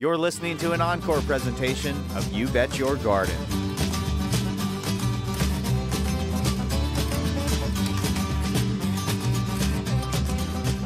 [0.00, 3.34] You're listening to an encore presentation of You Bet Your Garden.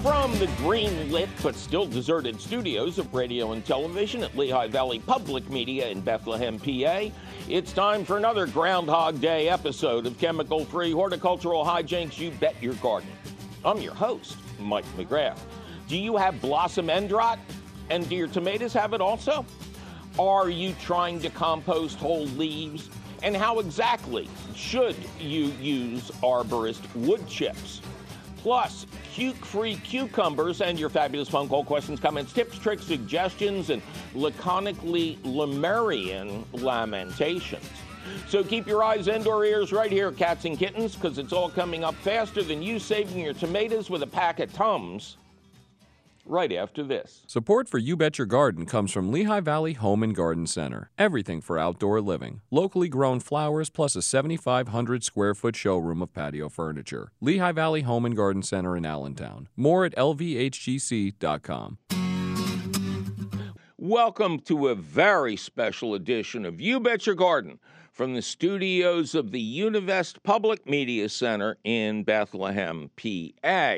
[0.00, 5.00] From the green lit but still deserted studios of radio and television at Lehigh Valley
[5.00, 7.14] Public Media in Bethlehem, PA,
[7.50, 12.76] it's time for another Groundhog Day episode of Chemical Free Horticultural Hijinks You Bet Your
[12.76, 13.10] Garden.
[13.62, 15.38] I'm your host, Mike McGrath.
[15.86, 17.38] Do you have blossom end rot?
[17.90, 19.44] And do your tomatoes have it also?
[20.18, 22.90] Are you trying to compost whole leaves?
[23.22, 27.80] And how exactly should you use arborist wood chips?
[28.38, 33.80] Plus, cuke-free cucumbers and your fabulous phone call questions, comments, tips, tricks, suggestions, and
[34.14, 37.70] laconically Lemurian lamentations.
[38.28, 41.48] So keep your eyes and or ears right here, cats and kittens, because it's all
[41.48, 45.18] coming up faster than you saving your tomatoes with a pack of Tums
[46.32, 47.22] right after this.
[47.26, 50.90] Support for You Bet Your Garden comes from Lehigh Valley Home and Garden Center.
[50.98, 52.40] Everything for outdoor living.
[52.50, 57.12] Locally grown flowers plus a 7,500 square foot showroom of patio furniture.
[57.20, 59.48] Lehigh Valley Home and Garden Center in Allentown.
[59.56, 61.78] More at lvhgc.com.
[63.76, 67.58] Welcome to a very special edition of You Bet Your Garden
[67.92, 73.76] from the studios of the Univest Public Media Center in Bethlehem, PA.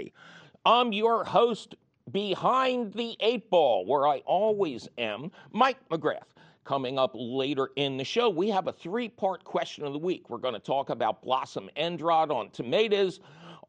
[0.67, 1.75] I'm your host,
[2.11, 6.23] behind the eight ball, where I always am, Mike McGrath.
[6.65, 10.31] Coming up later in the show, we have a three part question of the week.
[10.31, 13.21] We're going to talk about blossom end rot on tomatoes,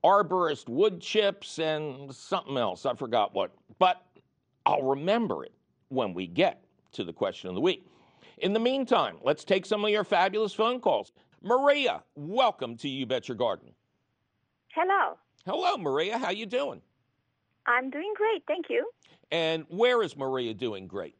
[0.03, 2.85] arborist wood chips, and something else.
[2.85, 4.05] I forgot what, but
[4.65, 5.51] I'll remember it
[5.89, 7.85] when we get to the question of the week.
[8.37, 11.11] In the meantime, let's take some of your fabulous phone calls.
[11.41, 13.71] Maria, welcome to You Bet Your Garden.
[14.69, 15.17] Hello.
[15.45, 16.17] Hello, Maria.
[16.17, 16.81] How you doing?
[17.67, 18.89] I'm doing great, thank you.
[19.31, 21.15] And where is Maria doing great?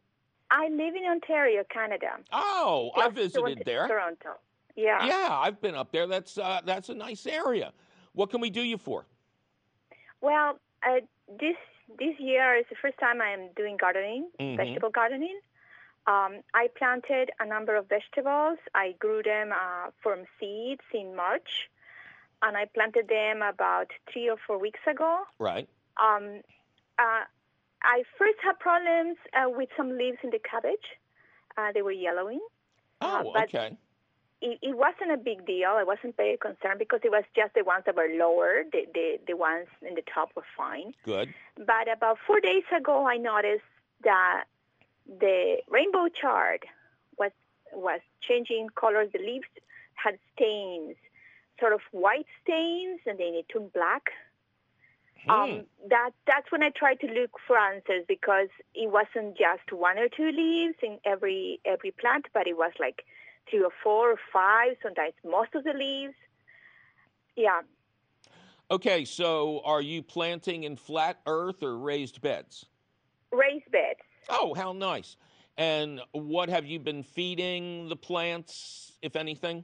[0.52, 2.18] I live in Ontario, Canada.
[2.32, 3.88] Oh, I visited there.
[3.88, 4.36] Toronto.
[4.76, 5.06] Yeah.
[5.06, 6.06] Yeah, I've been up there.
[6.06, 7.72] That's uh, that's a nice area.
[8.14, 9.06] What can we do you for?
[10.22, 11.00] Well, uh,
[11.40, 11.56] this
[11.98, 14.58] this year is the first time I'm doing gardening, Mhm.
[14.58, 15.40] vegetable gardening.
[16.08, 18.60] Um, I planted a number of vegetables.
[18.76, 21.70] I grew them uh, from seeds in March,
[22.44, 25.24] and I planted them about three or four weeks ago.
[25.40, 25.68] Right.
[26.02, 26.42] Um,
[27.00, 27.24] uh,
[27.84, 30.88] I first had problems uh, with some leaves in the cabbage.
[31.58, 32.42] Uh, they were yellowing.
[33.02, 33.78] Uh, Oh, but okay.
[34.42, 35.70] It, it wasn't a big deal.
[35.70, 38.64] I wasn't very concerned because it was just the ones that were lower.
[38.72, 40.94] The, the, the ones in the top were fine.
[41.04, 41.34] Good.
[41.58, 43.64] But about four days ago, I noticed
[44.04, 44.46] that
[45.08, 46.66] the rainbow chard
[47.18, 47.32] was
[47.74, 49.10] was changing colors.
[49.14, 49.46] The leaves
[49.94, 50.96] had stains,
[51.60, 54.12] sort of white stains, and then it turned black.
[55.26, 55.32] Hmm.
[55.32, 59.98] Um, that that's when I tried to look for answers because it wasn't just one
[59.98, 63.04] or two leaves in every every plant, but it was like
[63.50, 66.16] three or four or five, sometimes most of the leaves.
[67.36, 67.62] Yeah,
[68.72, 72.66] Okay, so are you planting in flat earth or raised beds?
[73.32, 74.00] raised beds.
[74.30, 75.18] Oh, how nice.
[75.58, 79.64] And what have you been feeding the plants, if anything?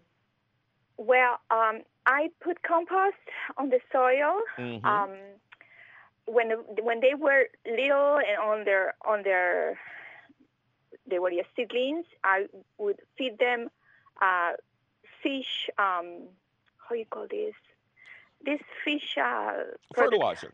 [0.97, 3.15] Well, um, I put compost
[3.57, 4.41] on the soil.
[4.57, 4.85] Mhm.
[4.85, 5.17] Um,
[6.25, 6.51] when
[6.81, 9.77] when they were little and on their on their
[11.07, 12.45] they were just seedlings, I
[12.77, 13.69] would feed them
[14.21, 14.53] uh,
[15.23, 15.69] fish.
[15.77, 16.27] Um,
[16.87, 17.53] how you call this?
[18.43, 19.53] This fish uh,
[19.95, 20.53] Fertilizer.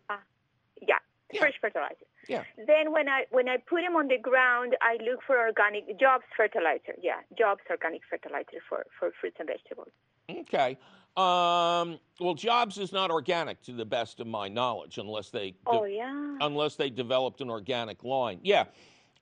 [0.81, 0.97] Yeah,
[1.31, 1.39] Yeah.
[1.39, 2.05] fresh fertilizer.
[2.27, 2.43] Yeah.
[2.65, 6.25] Then when I when I put them on the ground, I look for organic Jobe's
[6.35, 6.95] fertilizer.
[7.01, 9.89] Yeah, Jobe's organic fertilizer for for fruits and vegetables.
[10.29, 10.77] Okay.
[11.15, 15.57] Um, well, Jobe's is not organic to the best of my knowledge, unless they de-
[15.65, 16.37] Oh yeah.
[16.41, 18.39] unless they developed an organic line.
[18.43, 18.65] Yeah,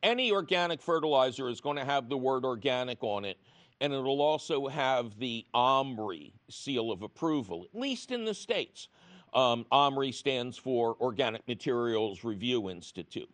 [0.03, 3.37] any organic fertilizer is going to have the word organic on it,
[3.79, 8.89] and it'll also have the OMRI seal of approval, at least in the states.
[9.35, 13.29] Um, OMRI stands for Organic Materials Review Institute.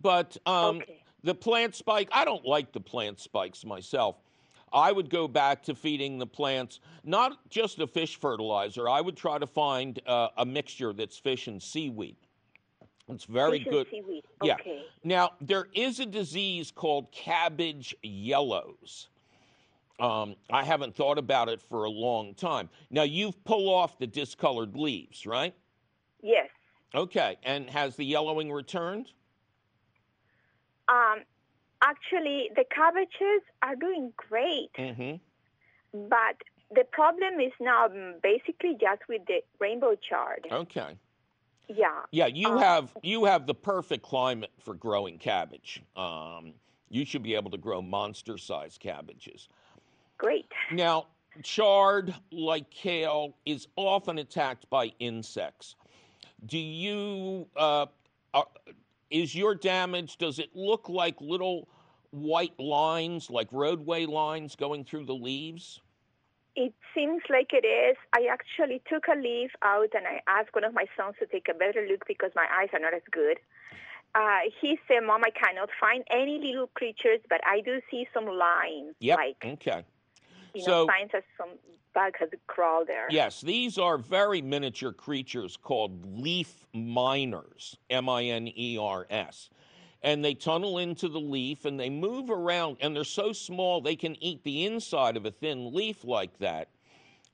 [0.00, 1.02] But um, Okay.
[1.22, 4.16] the plant spike, I don't like the plant spikes myself.
[4.70, 8.88] I would go back to feeding the plants not just a fish fertilizer.
[8.88, 12.16] I would try to find uh, a mixture that's fish and seaweed.
[13.08, 13.86] It's very Fish good.
[13.90, 14.24] Seaweed.
[14.42, 14.54] Yeah.
[14.54, 14.82] Okay.
[15.04, 19.08] Now, there is a disease called cabbage yellows.
[20.00, 22.68] Um, I haven't thought about it for a long time.
[22.90, 25.54] Now, you've pulled off the discolored leaves, right?
[26.22, 26.48] Yes.
[26.94, 27.36] Okay.
[27.44, 29.12] And has the yellowing returned?
[30.88, 31.20] Um,
[31.82, 35.16] actually, the cabbages are doing great, Mm-hmm.
[36.08, 36.36] but
[36.74, 37.88] the problem is now
[38.22, 40.46] basically just with the rainbow chard.
[40.50, 40.96] Okay.
[41.68, 42.02] Yeah.
[42.10, 45.82] Yeah, you Um, have you have the perfect climate for growing cabbage.
[45.96, 46.52] Um,
[46.90, 49.48] you should be able to grow monster sized cabbages.
[50.18, 50.46] Great.
[50.72, 51.06] Now,
[51.42, 55.76] chard, like kale, is often attacked by insects.
[56.46, 57.86] Do you, uh,
[58.32, 58.46] are,
[59.10, 61.68] is your damage, does it look like little
[62.10, 65.80] white lines, like roadway lines going through the leaves?
[66.56, 67.96] It seems like it is.
[68.12, 71.48] I actually took a leaf out and I asked one of my sons to take
[71.50, 73.38] a better look because my eyes are not as good.
[74.14, 78.26] Uh, he said, Mom, I cannot find any little creatures, but I do see some
[78.26, 78.94] lines.
[79.00, 79.18] Yep.
[79.18, 79.84] Like, okay.
[80.54, 81.50] You So- that some
[81.94, 83.06] bug has crawled there.
[83.10, 89.50] Yes, these are very miniature creatures called leaf miners, M I N E R S.
[90.02, 93.96] And they tunnel into the leaf and they move around, and they're so small they
[93.96, 96.68] can eat the inside of a thin leaf like that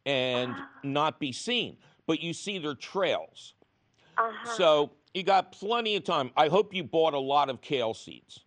[0.07, 1.77] and not be seen.
[2.07, 3.55] But you see their trails.
[4.19, 4.57] Uh-huh.
[4.57, 6.31] So you got plenty of time.
[6.37, 8.41] I hope you bought a lot of kale seeds.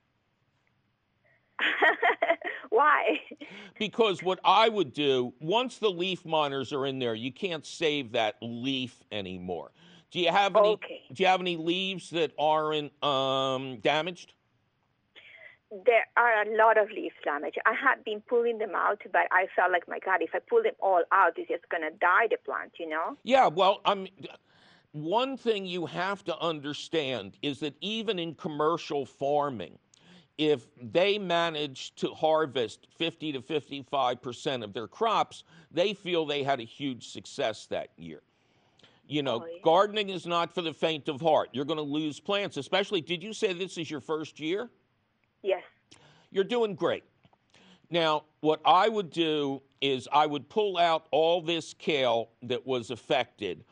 [2.73, 3.19] Why?
[3.77, 8.13] Because what I would do, once the leaf miners are in there, you can't save
[8.13, 9.69] that leaf anymore.
[10.09, 10.69] Do you have any?
[10.69, 11.01] Okay.
[11.13, 14.33] Do you have any leaves that aren't um, damaged?
[15.85, 17.53] There are a lot of leaves damage.
[17.67, 20.63] I have been pulling them out, but I felt like, my God, if I pull
[20.63, 23.17] them all out, it's just going to die, the plant, you know?
[23.23, 23.45] Yeah.
[23.45, 24.07] Well, I'm.
[24.93, 29.77] One thing you have to understand is that even in commercial farming,
[30.37, 36.43] if they manage to harvest 50 to 55 percent of their crops, they feel they
[36.43, 38.21] had a huge success that year.
[39.07, 39.59] You know, Oh, yeah.
[39.63, 41.49] gardening is not for the faint of heart.
[41.51, 43.01] You're going to lose plants, especially.
[43.01, 44.69] Did you say this is your first year?
[45.43, 45.63] Yes.
[46.31, 47.03] You're doing great.
[47.91, 52.89] Now, what I would do is I would pull out all this kale that was
[52.91, 53.65] affected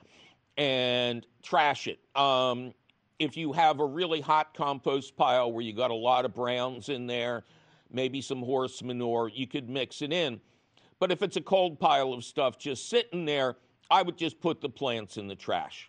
[0.58, 2.00] and trash it.
[2.16, 2.74] Um,
[3.22, 6.90] if you have a really hot compost pile where you got a lot of browns
[6.90, 7.44] in there,
[7.92, 10.42] maybe some horse manure, you could mix it in.
[11.00, 13.58] But if it's a cold pile of stuff just sitting there,
[13.92, 15.88] I would just put the plants in the trash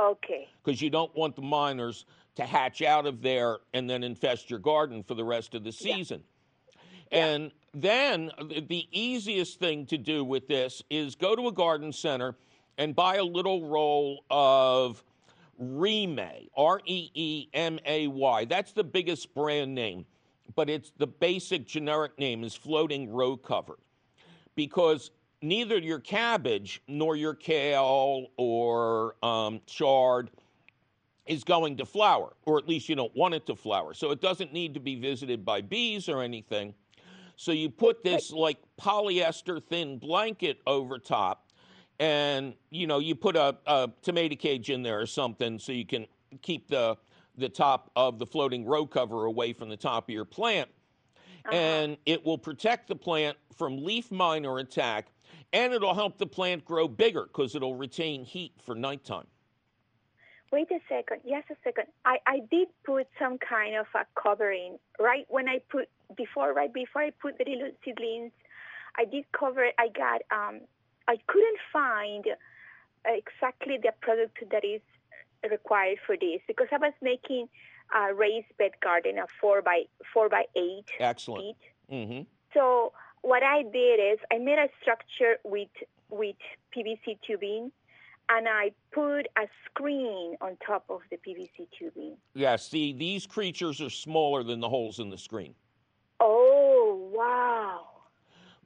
[0.00, 0.48] Okay.
[0.64, 2.06] because you don't want the miners
[2.36, 5.72] to hatch out of there and then infest your garden for the rest of the
[5.72, 6.22] season.
[7.12, 12.36] And then the easiest thing to do with this is go to a garden center
[12.78, 15.04] and buy a little roll of
[15.60, 18.44] Reemay, R E E M A Y.
[18.44, 20.04] That's the biggest brand name,
[20.54, 23.78] but it's the basic generic name is floating row cover
[24.54, 25.10] because
[25.42, 30.30] neither your cabbage nor your kale or um, chard
[31.26, 33.94] is going to flower, or at least you don't want it to flower.
[33.94, 36.74] So it doesn't need to be visited by bees or anything.
[37.36, 41.43] So you put this like polyester thin blanket over top,
[42.00, 45.86] and you know you put a, a tomato cage in there or something so you
[45.86, 46.06] can
[46.42, 46.96] keep the
[47.36, 50.68] the top of the floating row cover away from the top of your plant
[51.52, 55.08] and it will protect the plant from leaf miner attack
[55.52, 59.26] and it'll help the plant grow bigger because it'll retain heat for nighttime.
[60.50, 61.20] Wait a second.
[61.24, 61.86] Yes, a second.
[62.04, 66.72] I, I did put some kind of a covering right when I put before right
[66.72, 68.32] before I put the little seedlings.
[68.96, 69.64] I did cover.
[69.64, 69.74] it.
[69.78, 70.22] I got.
[70.30, 70.60] Um,
[71.08, 72.24] I couldn't find
[73.04, 74.80] exactly the product that is
[75.50, 77.48] required for this because I was making
[77.94, 81.56] a raised bed garden a four by four by eight Excellent.
[81.88, 82.06] feet.
[82.06, 82.22] hmm
[82.54, 85.68] So what I did is I made a structure with
[86.10, 86.36] with
[86.74, 87.72] PVC tubing,
[88.28, 92.16] and I put a screen on top of the PVC tubing.
[92.34, 95.54] Yeah, see, these creatures are smaller than the holes in the screen.
[96.20, 97.86] Oh wow!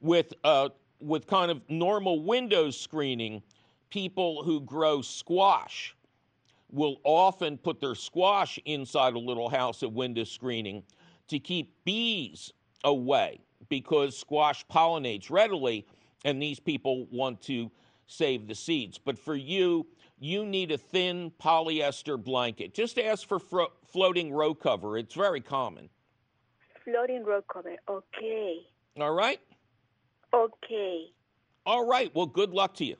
[0.01, 3.41] With uh, with kind of normal window screening,
[3.89, 5.95] people who grow squash
[6.71, 10.83] will often put their squash inside a little house of window screening
[11.27, 12.53] to keep bees
[12.83, 13.39] away
[13.69, 15.85] because squash pollinates readily
[16.25, 17.71] and these people want to
[18.07, 18.97] save the seeds.
[18.97, 19.87] But for you,
[20.19, 22.73] you need a thin polyester blanket.
[22.73, 24.97] Just ask for fro- floating row cover.
[24.97, 25.89] It's very common.
[26.83, 27.75] Floating row cover.
[27.87, 28.57] Okay.
[28.99, 29.39] All right?
[30.33, 31.05] Okay.
[31.65, 32.13] All right.
[32.15, 32.95] Well, good luck to you.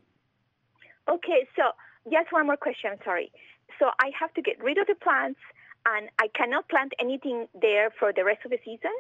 [1.09, 1.48] Okay.
[1.55, 1.63] So
[2.12, 2.91] just one more question.
[3.03, 3.31] Sorry.
[3.79, 5.39] So I have to get rid of the plants,
[5.86, 8.91] and I cannot plant anything there for the rest of the season.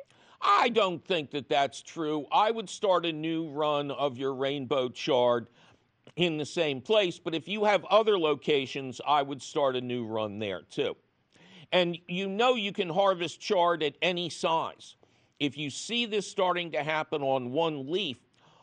[0.41, 2.25] I don't think that that's true.
[2.31, 5.47] I would start a new run of your rainbow chard
[6.15, 10.05] in the same place, but if you have other locations, I would start a new
[10.05, 10.95] run there too.
[11.71, 14.95] And you know you can harvest chard at any size.
[15.39, 18.17] If you see this starting to happen on one leaf,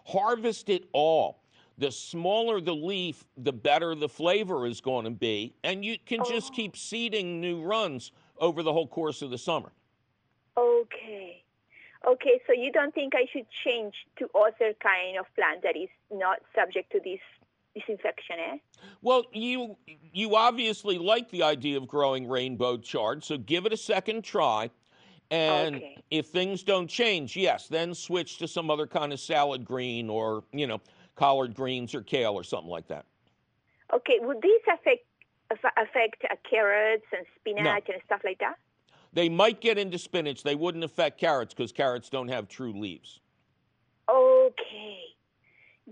[0.04, 1.42] harvest it all.
[1.78, 6.20] The smaller the leaf, the better the flavor is going to be, and you can
[6.24, 9.72] just keep seeding new runs over the whole course of the summer.
[10.56, 11.42] Okay.
[12.06, 15.88] Okay, so you don't think I should change to other kind of plant that is
[16.10, 17.20] not subject to this
[17.74, 18.56] disinfection, eh?
[19.02, 19.76] Well, you
[20.12, 24.70] you obviously like the idea of growing rainbow chard, so give it a second try.
[25.30, 26.04] And Okay.
[26.10, 30.44] if things don't change, yes, then switch to some other kind of salad green or,
[30.52, 30.80] you know,
[31.16, 33.06] collard greens or kale or something like that.
[33.92, 35.04] Okay, would these affect
[35.50, 38.56] affect uh, carrots and spinach and stuff like that?
[39.12, 40.42] They might get into spinach.
[40.42, 43.20] They wouldn't affect carrots because carrots don't have true leaves.
[44.10, 44.98] Okay.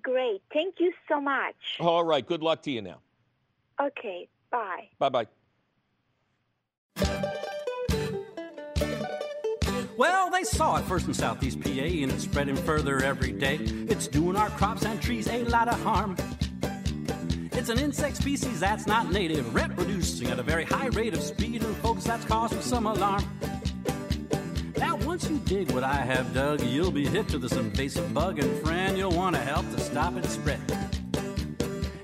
[0.03, 0.43] Great.
[0.53, 1.55] Thank you so much.
[1.81, 2.27] All right.
[2.27, 3.01] Good luck to you now.
[3.81, 4.29] Okay.
[4.51, 4.89] Bye.
[4.99, 5.27] Bye
[6.97, 7.45] bye.
[10.35, 13.55] They saw it first in Southeast PA, and it's spreading further every day.
[13.89, 16.17] It's doing our crops and trees a lot of harm.
[17.53, 21.63] It's an insect species that's not native, reproducing at a very high rate of speed,
[21.63, 23.23] and folks, that's cause for some alarm.
[24.77, 28.41] Now, once you dig what I have dug, you'll be hit to this invasive bug,
[28.41, 30.61] and friend, you'll want to help to stop its spread.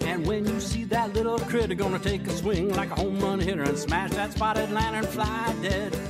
[0.03, 3.41] And when you see that little critter gonna take a swing like a home run
[3.41, 6.10] hitter and smash that spotted lanternfly dead.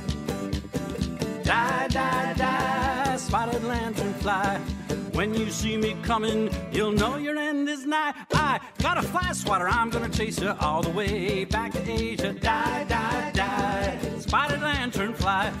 [1.51, 4.57] Die, die, die, spotted lanternfly.
[5.13, 8.13] When you see me coming, you'll know your end is nigh.
[8.33, 12.31] I got a fly swatter, I'm gonna chase you all the way back to Asia.
[12.31, 15.51] Die, die, die, spotted lanternfly.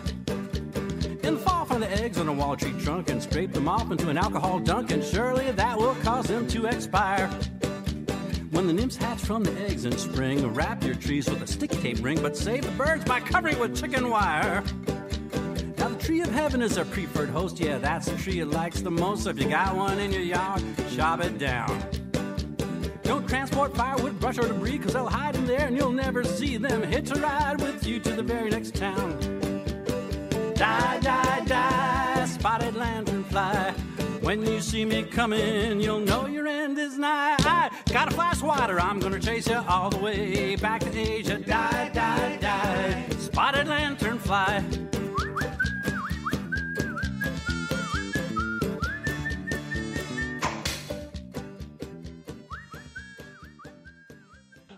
[1.25, 3.91] In the fall, find the eggs on a wall tree trunk and scrape them off
[3.91, 7.27] into an alcohol dunk, and surely that will cause them to expire.
[8.51, 11.81] When the nymphs hatch from the eggs in spring, wrap your trees with a sticky
[11.81, 14.63] tape ring, but save the birds by covering with chicken wire.
[16.01, 17.59] Tree of heaven is our preferred host.
[17.59, 19.23] Yeah, that's the tree it likes the most.
[19.23, 20.63] So if you got one in your yard,
[20.95, 21.85] chop it down.
[23.03, 26.57] Don't transport firewood, brush, or debris, cause they'll hide in there and you'll never see
[26.57, 26.81] them.
[26.81, 29.19] Hitch a ride with you to the very next town.
[30.55, 33.73] Die, die, die, spotted lanternfly.
[34.23, 37.35] When you see me coming, you'll know your end is nigh.
[37.39, 41.37] I got a fly swatter, I'm gonna chase you all the way back to Asia.
[41.37, 45.10] Die, die, die, spotted lanternfly.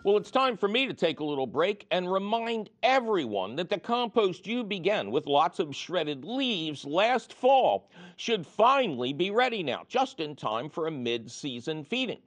[0.04, 3.80] Well, it's time for me to take a little break and remind everyone that the
[3.80, 9.84] compost you began with lots of shredded leaves last fall should finally be ready now,
[9.88, 12.20] just in time for a mid season feeding.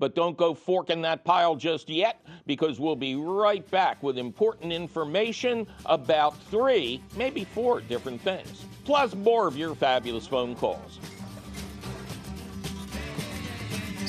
[0.00, 4.72] But don't go forking that pile just yet because we'll be right back with important
[4.72, 10.98] information about three, maybe four different things, plus more of your fabulous phone calls.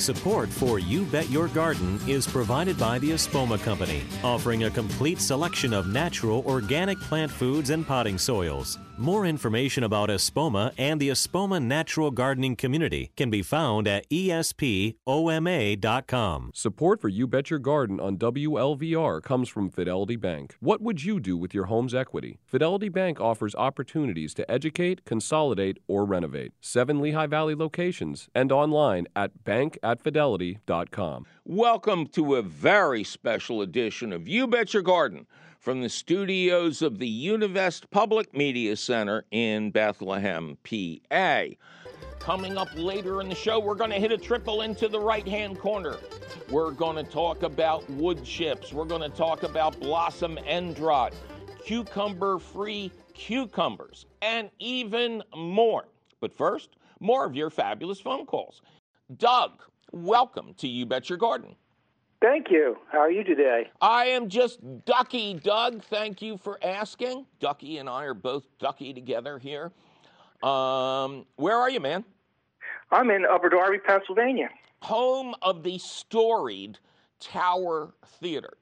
[0.01, 5.21] Support for You Bet Your Garden is provided by the Espoma Company, offering a complete
[5.21, 8.79] selection of natural organic plant foods and potting soils.
[9.01, 14.91] More information about Espoma and the Espoma Natural Gardening Community can be found at espoma.com.
[16.53, 20.55] Support for You Bet Your Garden on WLVR comes from Fidelity Bank.
[20.59, 22.37] What would you do with your home's equity?
[22.45, 26.51] Fidelity Bank offers opportunities to educate, consolidate, or renovate.
[26.61, 31.25] Seven Lehigh Valley locations and online at bankatfidelity.com.
[31.43, 35.25] Welcome to a very special edition of You Bet Your Garden
[35.61, 41.43] from the studios of the Univest Public Media Center in Bethlehem, PA.
[42.17, 45.27] Coming up later in the show, we're going to hit a triple into the right
[45.27, 45.97] hand corner.
[46.49, 48.73] We're going to talk about wood chips.
[48.73, 51.13] We're going to talk about blossom end rot,
[51.63, 55.85] cucumber free cucumbers, and even more.
[56.21, 58.63] But first, more of your fabulous phone calls.
[59.15, 61.55] Doug, welcome to You Bet Your Garden.
[62.21, 62.77] Thank you.
[62.91, 63.71] How are you today?
[63.81, 65.83] I am just Ducky, Doug.
[65.85, 67.25] Thank you for asking.
[67.39, 69.71] Ducky and I are both Ducky together here.
[70.43, 72.03] Um, where are you, man?
[72.91, 74.49] I'm in Upper Darby, Pennsylvania.
[74.83, 76.77] Home of the storied
[77.19, 78.53] Tower Theater,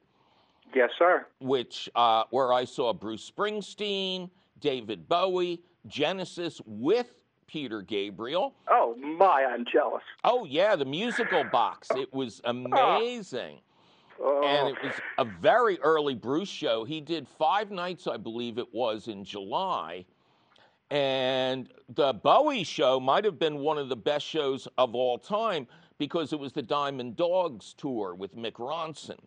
[0.74, 1.26] Yes, sir.
[1.40, 7.19] which uh, where I saw Bruce Springsteen, David Bowie, Genesis with
[7.50, 8.54] Peter Gabriel.
[8.68, 10.02] Oh my, I'm jealous.
[10.24, 11.88] Oh yeah, the musical box.
[11.96, 12.50] It was ah.
[12.50, 13.58] amazing.
[14.22, 14.86] Oh, and it oh.
[14.86, 16.84] was a very early Bruce show.
[16.84, 20.04] He did five nights, I believe it was, in July.
[20.90, 25.66] And the Bowie show might have been one of the best shows of all time
[25.98, 29.18] because it was the Diamond Dogs tour with Mick Ronson.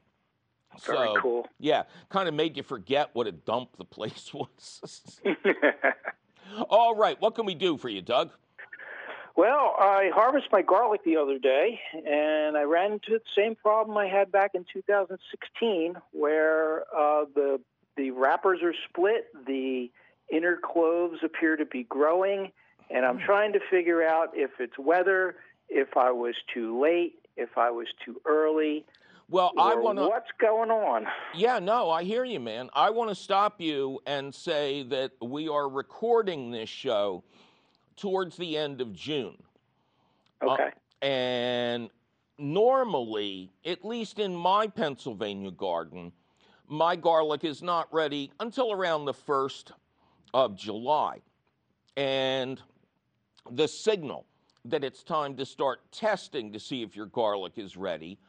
[0.85, 1.47] Very so, cool.
[1.59, 5.21] Yeah, kind of made you forget what a dump the place was.
[6.69, 8.31] all right, what can we do for you, Doug?
[9.35, 13.97] well, I harvested my garlic the other day, and I ran into the same problem
[13.97, 17.59] I had back in 2016, where uh, the
[17.95, 19.91] the wrappers are split, the
[20.31, 22.51] inner cloves appear to be growing,
[22.89, 25.35] and I'm trying to figure out if it's weather,
[25.69, 28.85] if I was too late, if I was too early.
[29.33, 30.03] Well, I want to.
[30.03, 31.07] What's going on?
[31.33, 32.69] Yeah, no, I hear you, man.
[32.71, 37.23] I want to stop you and say that we are recording this show
[37.95, 39.41] towards the end of June.
[40.39, 40.69] Uh, Okay.
[41.01, 41.89] and
[42.37, 46.11] normally, at least in my Pennsylvania garden,
[46.67, 49.71] my garlic is not ready until around the 1st
[50.35, 51.21] of July.
[51.97, 52.61] And
[53.49, 54.27] the signal
[54.65, 58.19] that it's time to start testing to see if your garlic is ready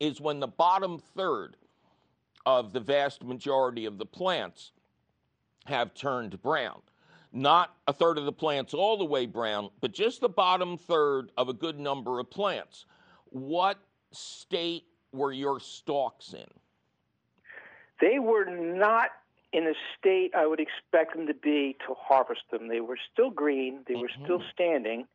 [0.00, 1.56] is when the bottom third
[2.46, 4.72] of the vast majority of the plants
[5.66, 6.80] have turned brown.
[7.32, 11.30] Not a third of the plants all the way brown, but just the bottom third
[11.36, 12.86] of a good number of plants.
[13.26, 13.78] What
[14.12, 16.46] state were your stalks in?
[18.00, 19.10] They were not
[19.52, 22.68] in a state I would expect them to be to harvest them.
[22.68, 24.24] They were still green, they were mm-hmm.
[24.24, 25.06] still standing,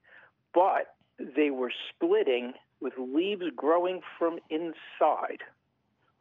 [0.53, 5.39] but they were splitting with leaves growing from inside,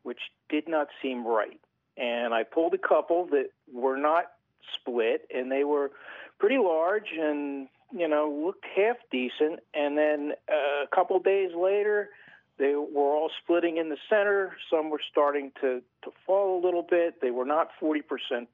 [0.04, 1.60] which did not seem right.
[1.98, 4.32] And I pulled a couple that were not
[4.72, 5.90] split, and they were
[6.38, 9.60] pretty large and you know looked half decent.
[9.74, 12.10] And then uh, a couple days later,
[12.58, 14.56] they were all splitting in the center.
[14.70, 17.20] Some were starting to, to fall a little bit.
[17.20, 18.02] They were not 40%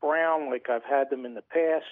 [0.01, 1.85] brown like I've had them in the past.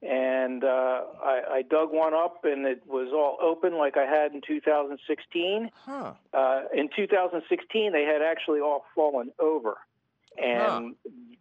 [0.00, 4.32] And uh, I, I dug one up, and it was all open like I had
[4.32, 5.70] in 2016.
[5.74, 6.12] Huh.
[6.32, 9.76] Uh, in 2016, they had actually all fallen over,
[10.40, 10.94] and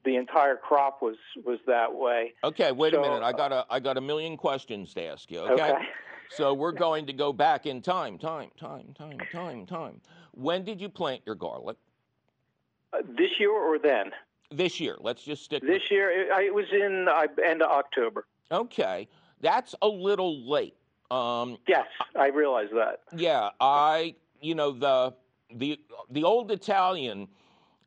[0.06, 2.34] the entire crop was was that way.
[2.44, 3.22] Okay, wait a minute.
[3.22, 5.42] I got a I got a million questions to ask you.
[5.42, 5.74] Okay.
[6.30, 10.02] So we're going to go back in time, time, time, time, time, time.
[10.32, 11.78] When did you plant your garlic?
[12.92, 14.12] Uh, this year or then?
[14.52, 14.98] This year.
[15.00, 18.26] Let's just stick with This year, it, I- it was in uh, end of October.
[18.52, 19.08] Okay,
[19.42, 20.76] that's a little late.
[21.12, 23.02] Um, Yes, I realize that.
[23.16, 25.14] yeah, I, you know, the
[25.56, 25.80] the
[26.12, 27.28] the old Italian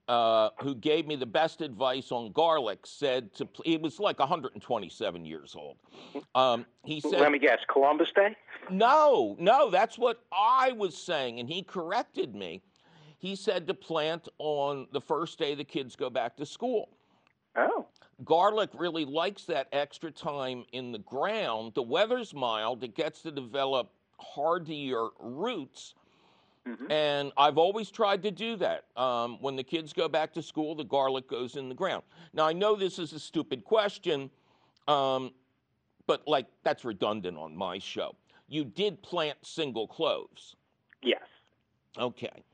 [0.09, 3.49] uh, who gave me the best advice on garlic said to.
[3.65, 5.77] He was like 127 years old.
[6.35, 8.37] Um, he said, Let me guess, Columbus Day.
[8.71, 12.63] "No, no, that's what I was saying," and he corrected me.
[13.19, 16.89] He said to plant on the first day the kids go back to school.
[17.57, 17.87] Oh,
[18.25, 21.73] garlic really likes that extra time in the ground.
[21.75, 25.95] The weather's mild, it gets to develop hardier roots.
[26.89, 28.85] And I've always tried to do that.
[28.97, 32.05] Um, when the kids go back to school, the garlic goes in the ground.
[32.33, 34.31] Now, I know this is a stupid question,
[34.87, 35.33] um,
[36.07, 38.15] but like that's redundant on my show.
[38.47, 40.55] You did plant single cloves.
[41.03, 41.23] yes.
[41.99, 42.45] Okay.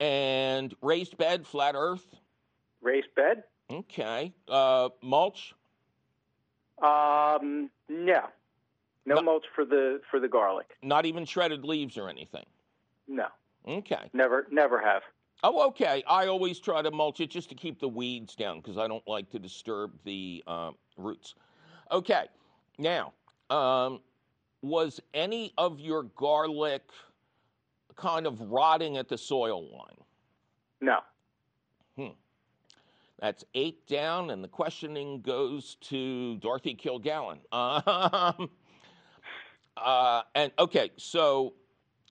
[0.00, 2.16] And raised bed, flat earth.
[2.80, 3.44] Raised bed.
[3.72, 4.32] Okay.
[4.48, 5.54] Uh, mulch.
[6.82, 8.22] Um, no,
[9.06, 10.76] no mulch for the for the garlic.
[10.82, 12.44] Not even shredded leaves or anything.
[13.08, 13.26] No,
[13.68, 14.10] Okay.
[14.12, 15.02] never, never have.
[15.44, 16.02] Oh, okay.
[16.08, 19.06] I always try to mulch it just to keep the weeds down because I don't
[19.08, 21.34] like to disturb the uh, roots.
[21.90, 22.26] Okay.
[22.78, 23.12] Now,
[23.50, 24.00] um,
[24.62, 26.82] was any of your garlic
[27.96, 29.96] kind of rotting at the soil line?
[30.80, 30.98] No.
[33.20, 37.38] That's eight down, and the questioning goes to Dorothy Kilgallen.
[37.52, 38.50] Um,
[39.76, 41.54] uh, and okay, so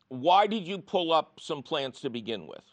[0.09, 2.63] why did you pull up some plants to begin with?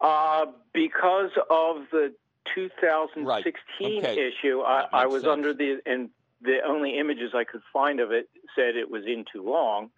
[0.00, 2.14] Uh, because of the
[2.54, 4.28] 2016 Okay.
[4.28, 5.32] issue, I, I was sense.
[5.32, 9.24] under the and the only images I could find of it said it was in
[9.30, 9.90] too long.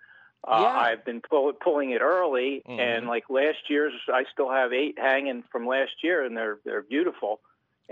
[0.46, 0.78] Uh, Yeah.
[0.78, 2.78] I've been pull, pulling it early, Mhm.
[2.80, 6.82] and like last year's, I still have eight hanging from last year, and they're they're
[6.82, 7.40] beautiful.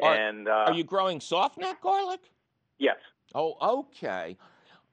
[0.02, 2.20] Are- and uh, Are you growing soft neck garlic?
[2.78, 2.98] yes,
[3.34, 4.36] Oh, okay.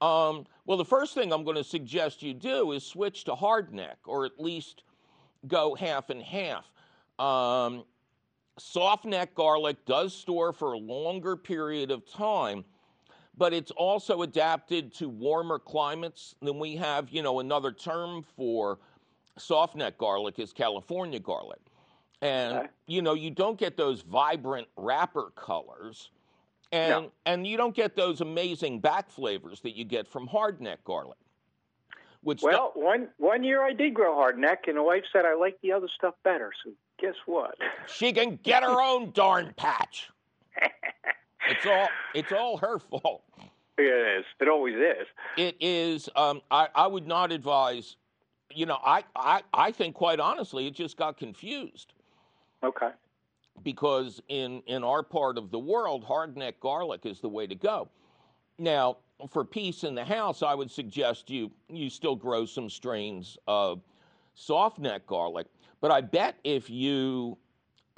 [0.00, 3.72] Um, well, the first thing I'm going to suggest you do is switch to hard
[3.74, 4.84] neck, or at least
[5.48, 6.70] go half and half.
[7.18, 7.84] Um,
[8.58, 12.64] soft neck garlic does store for a longer period of time,
[13.38, 17.08] but it's also adapted to warmer climates than we have.
[17.10, 18.78] You know, another term for
[19.38, 21.60] soft neck garlic is California garlic.
[22.20, 22.68] And, Okay.
[22.86, 26.10] you know, you don't get those vibrant wrapper colors.
[26.72, 27.12] And, No.
[27.26, 31.16] and you don't get those amazing back flavors that you get from hard neck garlic.
[32.22, 35.24] Which do- Well, one one year I did grow hard neck, and the wife said
[35.24, 36.50] I like the other stuff better.
[36.64, 37.56] So guess what?
[37.86, 40.10] she can get her own darn patch.
[41.50, 43.22] It's all it's all her fault.
[43.78, 44.24] It is.
[44.40, 45.06] It always is.
[45.36, 46.08] It is.
[46.16, 47.96] Um, I I would not advise.
[48.54, 51.94] You know, I, I I think quite honestly, it just got confused.
[52.64, 52.90] Okay.
[53.62, 57.88] because in, in our part of the world, hardneck garlic is the way to go.
[58.58, 58.98] Now,
[59.30, 63.82] for peace in the house, I would suggest you you still grow some strains of
[64.36, 65.46] softneck garlic.
[65.80, 67.38] But I bet if you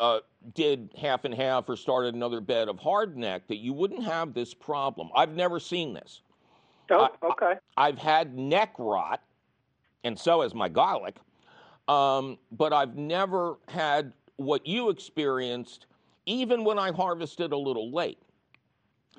[0.01, 0.21] uh,
[0.55, 4.55] did half and half or started another bed of hardneck, that you wouldn't have this
[4.55, 5.11] problem.
[5.15, 6.23] I've never seen this.
[6.91, 7.55] Oh, okay.
[7.77, 9.23] I, have had neck rot,
[10.03, 11.17] and so has my garlic,
[11.87, 15.87] um, but I've never had what you experienced,
[16.27, 18.19] even when I harvested a little late.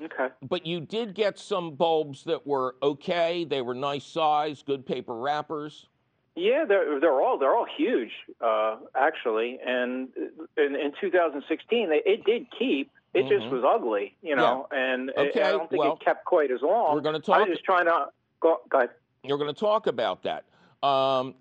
[0.02, 0.30] Okay.
[0.41, 3.46] But you did get some bulbs that were okay.
[3.46, 5.88] They were nice size, good paper wrappers.
[6.36, 9.60] Yeah, they're they're all they're all huge, uh, actually.
[9.65, 10.10] And
[10.58, 12.91] in, in 2016, they, it did keep.
[13.13, 13.30] It mm-hmm.
[13.30, 14.67] just was ugly, you know.
[14.72, 14.94] Yeah.
[14.94, 15.44] And okay.
[15.44, 16.96] I don't think well, it kept quite as long.
[16.96, 17.38] We're going to talk.
[17.38, 18.06] I was just trying to
[18.39, 18.62] go.
[18.70, 18.91] Go ahead.
[19.24, 20.46] You're going to talk about that.
[20.88, 21.36] Um,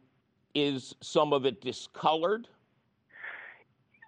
[0.57, 2.49] is some of it discolored?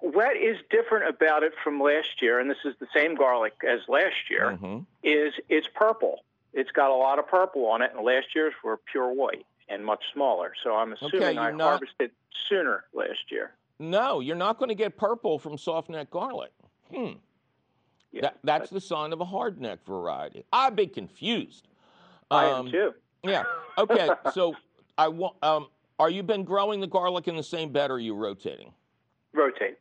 [0.01, 3.79] What is different about it from last year, and this is the same garlic as
[3.87, 4.81] last year, mm-hmm.
[5.05, 6.25] is it's purple.
[6.53, 9.85] It's got a lot of purple on it, and last year's were pure white and
[9.85, 10.52] much smaller.
[10.62, 11.80] So I'm assuming okay, I not...
[11.80, 12.11] harvested
[12.48, 13.52] sooner last year.
[13.78, 16.52] No, you're not going to get purple from softneck garlic.
[16.94, 17.12] Hmm.
[18.12, 20.44] Yeah, that, that's the sign of a hardneck variety.
[20.52, 21.66] I'd be confused.
[22.30, 22.92] I am um, too.
[23.24, 23.44] Yeah.
[23.78, 24.11] Okay.
[24.35, 24.54] so
[24.98, 25.37] I want.
[25.42, 28.72] Um, are you been growing the garlic in the same bed, or are you rotating?
[29.32, 29.78] Rotate.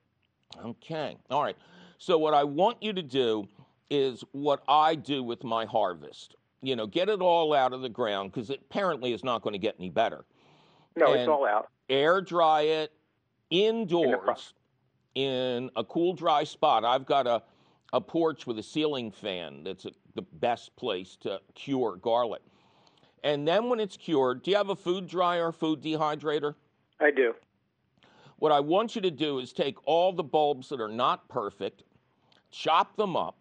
[0.63, 1.17] Okay.
[1.29, 1.57] All right.
[1.97, 3.47] So what I want you to do
[3.89, 6.35] is what I do with my harvest.
[6.61, 9.53] You know, get it all out of the ground because it apparently is not going
[9.53, 10.25] to get any better.
[10.95, 11.69] No, and it's all out.
[11.89, 12.91] Air dry it
[13.49, 14.53] indoors
[15.15, 16.85] in, in, a cool, dry spot.
[16.85, 17.41] I've got a,
[17.93, 22.41] a porch with a ceiling fan that's a, the best place to cure garlic.
[23.23, 26.55] And then when it's cured, do you have a food dryer, food dehydrator?
[26.99, 27.33] I do.
[28.37, 31.83] What I want you to do is take all the bulbs that are not perfect,
[32.49, 33.37] chop them up,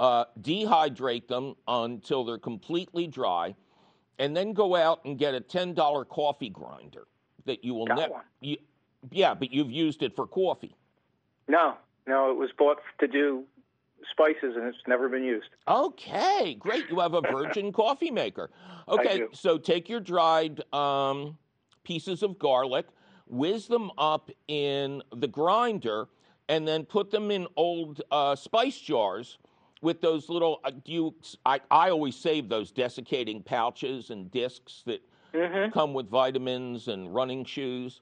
[0.00, 3.54] uh, dehydrate them until they're completely dry,
[4.18, 7.06] and then go out and get a $10 coffee grinder
[7.44, 8.24] that you will never.
[9.10, 10.74] Yeah, but you've used it for coffee.
[11.48, 11.74] No,
[12.06, 13.44] no, it was bought to do
[14.10, 15.48] spices and it's never been used.
[15.68, 16.88] Okay, great.
[16.88, 18.50] You have a virgin coffee maker.
[18.88, 21.36] Okay, so take your dried um,
[21.84, 22.86] pieces of garlic,
[23.26, 26.08] whiz them up in the grinder,
[26.48, 29.38] and then put them in old uh, spice jars
[29.80, 30.60] with those little.
[30.64, 31.14] Uh, do you?
[31.44, 35.02] I, I always save those desiccating pouches and discs that
[35.34, 35.72] mm-hmm.
[35.72, 38.00] come with vitamins and running shoes.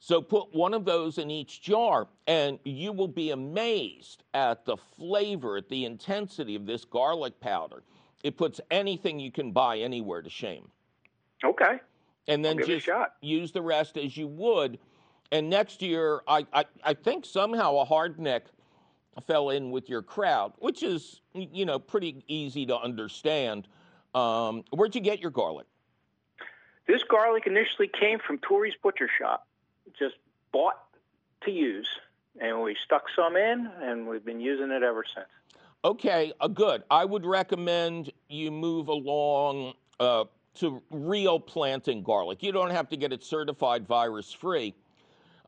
[0.00, 4.76] So put one of those in each jar, and you will be amazed at the
[4.76, 7.82] flavor, at the intensity of this garlic powder.
[8.22, 10.68] It puts anything you can buy anywhere to shame.
[11.42, 11.80] Okay
[12.28, 12.88] and then just
[13.20, 14.78] use the rest as you would.
[15.32, 18.42] And next year, I, I, I think somehow a hard hardneck
[19.20, 23.68] fell in with your crowd, which is you know pretty easy to understand.
[24.14, 25.66] Um, where'd you get your garlic?
[26.86, 29.46] This garlic initially came from Tori's Butcher Shop,
[29.98, 30.16] just
[30.52, 30.78] bought
[31.44, 31.88] to use,
[32.40, 35.26] and we stuck some in, and we've been using it ever since.
[35.84, 36.82] Okay, uh, good.
[36.90, 39.74] I would recommend you move along.
[40.00, 40.24] Uh,
[40.54, 42.42] to real planting garlic.
[42.42, 44.74] You don't have to get it certified virus free.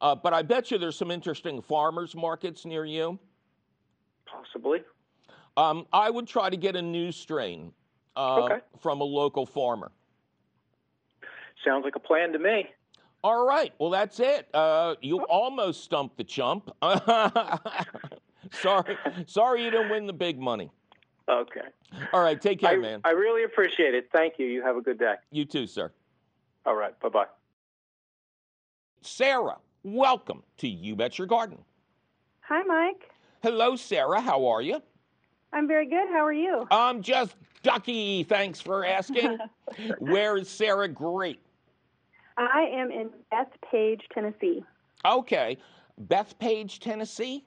[0.01, 3.19] Uh, but I bet you there's some interesting farmers markets near you.
[4.27, 4.81] Possibly.
[5.57, 7.73] Um, I would try to get a new strain
[8.17, 8.59] uh, okay.
[8.81, 9.91] from a local farmer.
[11.65, 12.67] Sounds like a plan to me.
[13.25, 13.73] All right.
[13.79, 14.49] Well, that's it.
[14.55, 15.25] Uh, you oh.
[15.25, 16.71] almost stumped the chump.
[18.53, 20.71] sorry, sorry you didn't win the big money.
[21.29, 21.61] Okay.
[22.13, 22.41] All right.
[22.41, 23.01] Take care, I, man.
[23.05, 24.09] I really appreciate it.
[24.13, 24.47] Thank you.
[24.47, 25.15] You have a good day.
[25.33, 25.91] You too, sir.
[26.65, 26.99] All right.
[27.01, 27.27] Bye bye.
[29.01, 31.59] Sarah, welcome to You Bet Your Garden.
[32.41, 33.11] Hi, Mike.
[33.47, 34.21] Hello, Sarah.
[34.21, 34.83] How are you?
[35.53, 36.09] I'm very good.
[36.11, 36.67] How are you?
[36.73, 38.25] I'm just ducky.
[38.25, 39.39] Thanks for asking.
[40.01, 41.39] Where is Sarah Great?
[42.37, 44.65] I am in Bethpage, Tennessee.
[45.05, 45.59] Okay.
[46.09, 47.45] Bethpage, Tennessee?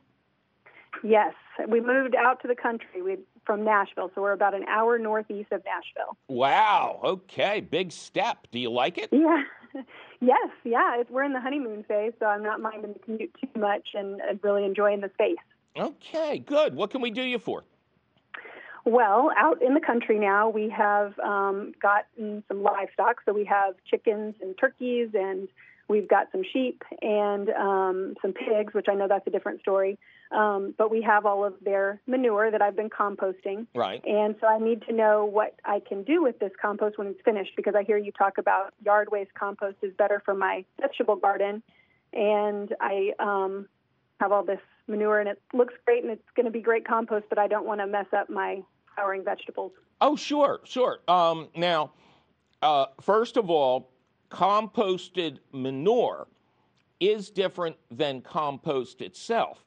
[1.03, 1.33] Yes.
[1.67, 3.01] We moved out to the country.
[3.01, 6.15] We from Nashville, so we're about an hour northeast of Nashville.
[6.29, 7.01] Wow.
[7.03, 8.47] Okay, big step.
[8.51, 9.09] Do you like it?
[9.11, 9.43] Yeah.
[10.21, 10.49] yes.
[10.63, 11.01] Yeah.
[11.01, 14.21] It's, we're in the honeymoon phase, so I'm not minding the commute too much and,
[14.21, 15.35] and really enjoying the space.
[15.77, 16.39] Okay.
[16.39, 16.75] Good.
[16.75, 17.63] What can we do you for?
[18.85, 23.17] Well, out in the country now, we have um, gotten some livestock.
[23.25, 25.47] So we have chickens and turkeys, and
[25.87, 29.99] we've got some sheep and um, some pigs, which I know that's a different story.
[30.31, 33.65] Um, but we have all of their manure that I've been composting.
[33.73, 34.01] Right.
[34.05, 37.21] And so I need to know what I can do with this compost when it's
[37.25, 41.15] finished because I hear you talk about yard waste compost is better for my vegetable
[41.15, 41.63] garden.
[42.13, 43.67] And I um,
[44.19, 47.25] have all this manure, and it looks great, and it's going to be great compost.
[47.29, 48.61] But I don't want to mess up my
[48.95, 49.71] flowering vegetables.
[50.01, 50.99] Oh, sure, sure.
[51.07, 51.91] Um, now,
[52.61, 53.91] uh, first of all,
[54.29, 56.27] composted manure
[56.99, 59.63] is different than compost itself.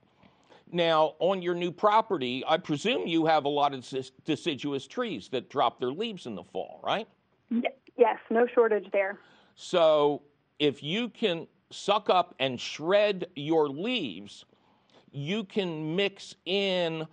[0.71, 3.87] Now, on your new property, I presume you have a lot of
[4.25, 7.07] deciduous trees that drop their leaves in the fall, right?
[7.51, 9.19] Yes, no shortage there.
[9.55, 10.23] So,
[10.59, 14.47] if you can suck up and shred your leaves,
[15.13, 17.07] you can mix in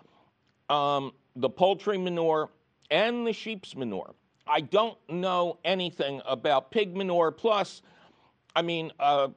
[0.69, 2.49] um, the poultry manure
[2.89, 4.15] and the sheep's manure.
[4.47, 7.31] I don't know anything about pig manure.
[7.31, 7.81] Plus,
[8.55, 9.27] I mean, uh,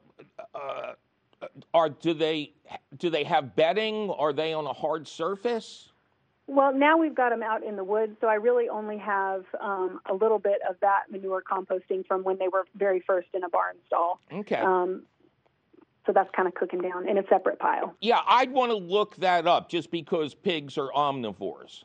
[0.55, 0.93] uh,
[1.73, 2.53] are do they
[2.97, 4.09] do they have bedding?
[4.09, 5.89] Are they on a hard surface?
[6.45, 10.01] Well, now we've got them out in the woods, so I really only have um,
[10.07, 13.49] a little bit of that manure composting from when they were very first in a
[13.49, 14.19] barn stall.
[14.31, 14.57] Okay.
[14.57, 15.03] Um,
[16.05, 17.95] so that's kind of cooking down in a separate pile.
[18.01, 21.83] Yeah, I'd want to look that up just because pigs are omnivores.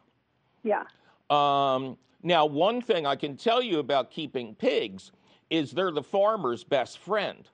[0.65, 0.85] Yeah.
[1.31, 5.13] Um, now, one thing I can tell you about keeping pigs
[5.51, 7.49] is they're the farmer's best friend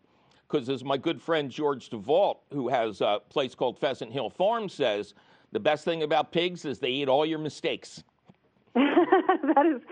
[0.48, 4.68] because as my good friend George DeVault, who has a place called Pheasant Hill Farm,
[4.68, 5.14] says,
[5.52, 8.04] the best thing about pigs is they eat all your mistakes.
[8.74, 9.82] that is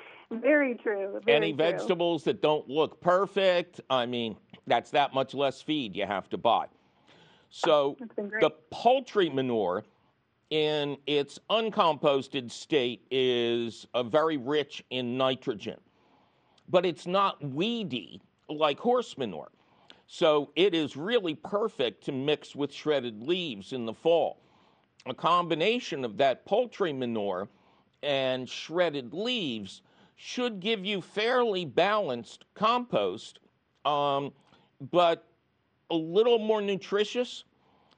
[0.40, 1.20] very true.
[1.24, 1.58] Very Any true.
[1.58, 6.38] vegetables that don't look perfect, I mean, that's that much less feed you have to
[6.38, 6.66] buy.
[7.50, 9.84] So the poultry manure
[10.50, 15.78] in its uncomposted state is uh, very rich in nitrogen,
[16.68, 19.50] but it's not weedy like horse manure.
[20.06, 24.38] So it is really perfect to mix with shredded leaves in the fall.
[25.06, 27.48] A combination of that poultry manure
[28.02, 29.82] and shredded leaves
[30.16, 33.38] should give you fairly balanced compost,
[33.84, 34.32] um,
[34.90, 35.28] but
[35.90, 37.44] a little more nutritious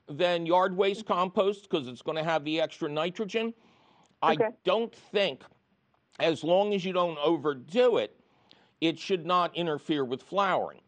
[0.09, 1.15] than yard waste mm-hmm.
[1.15, 3.55] compost because it's going to have the extra nitrogen.
[4.23, 4.45] Okay.
[4.45, 5.43] I don't think,
[6.21, 8.17] as long as you don't overdo it,
[8.81, 10.81] it should not interfere with flowering.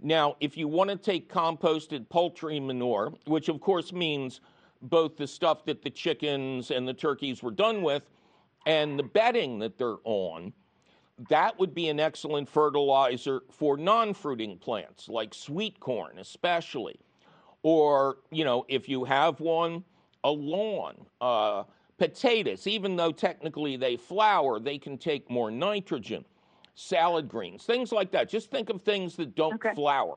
[0.00, 4.40] Now, if you want to take composted poultry manure, which of course means
[4.82, 8.10] both the stuff that the chickens and the turkeys were done with
[8.66, 10.52] and the bedding that they're on,
[11.28, 16.98] that would be an excellent fertilizer for non fruiting plants like sweet corn, especially.
[17.62, 19.82] Or, you know, if you have one,
[20.22, 21.64] a lawn, uh,
[21.98, 26.24] potatoes, even though technically they flower, they can take more nitrogen
[26.74, 28.28] salad greens, things like that.
[28.28, 29.74] Just think of things that don't Okay.
[29.74, 30.16] flower.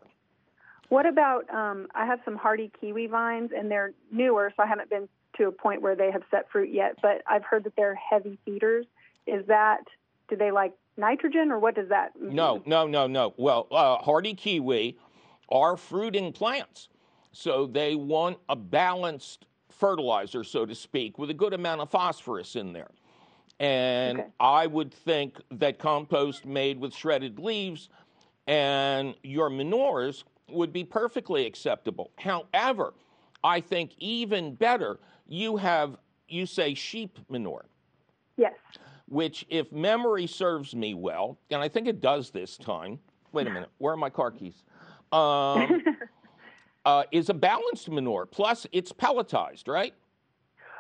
[0.90, 1.50] What about?
[1.50, 5.08] Um, I have some hardy kiwi vines, and they're newer, so I haven't been
[5.38, 6.98] to a point where they have set fruit yet.
[7.02, 8.86] But I've heard that they're heavy feeders.
[9.26, 9.84] Is that?
[10.30, 12.20] Do they like nitrogen, or what does that?
[12.20, 12.36] mean?
[12.36, 13.34] No, no, no, no.
[13.38, 14.98] Well, uh, hardy kiwi
[15.50, 16.89] are fruiting plants,
[17.32, 22.56] so they want a balanced fertilizer, so to speak, with a good amount of phosphorus
[22.56, 22.92] in there.
[23.60, 24.30] And Okay.
[24.39, 27.89] I would think that compost made with shredded leaves
[28.48, 32.12] and your manures would be perfectly acceptable.
[32.18, 32.94] However,
[33.44, 37.65] I think even better, you have, you say sheep manure.
[38.38, 38.56] Yes.
[39.10, 43.00] Which, if memory serves me well, and I think it does this time.
[43.32, 44.63] Wait a minute, where are my car keys?
[45.12, 45.84] Um,
[46.86, 48.26] uh, is a balanced manure.
[48.26, 49.93] Plus, it's pelletized, right?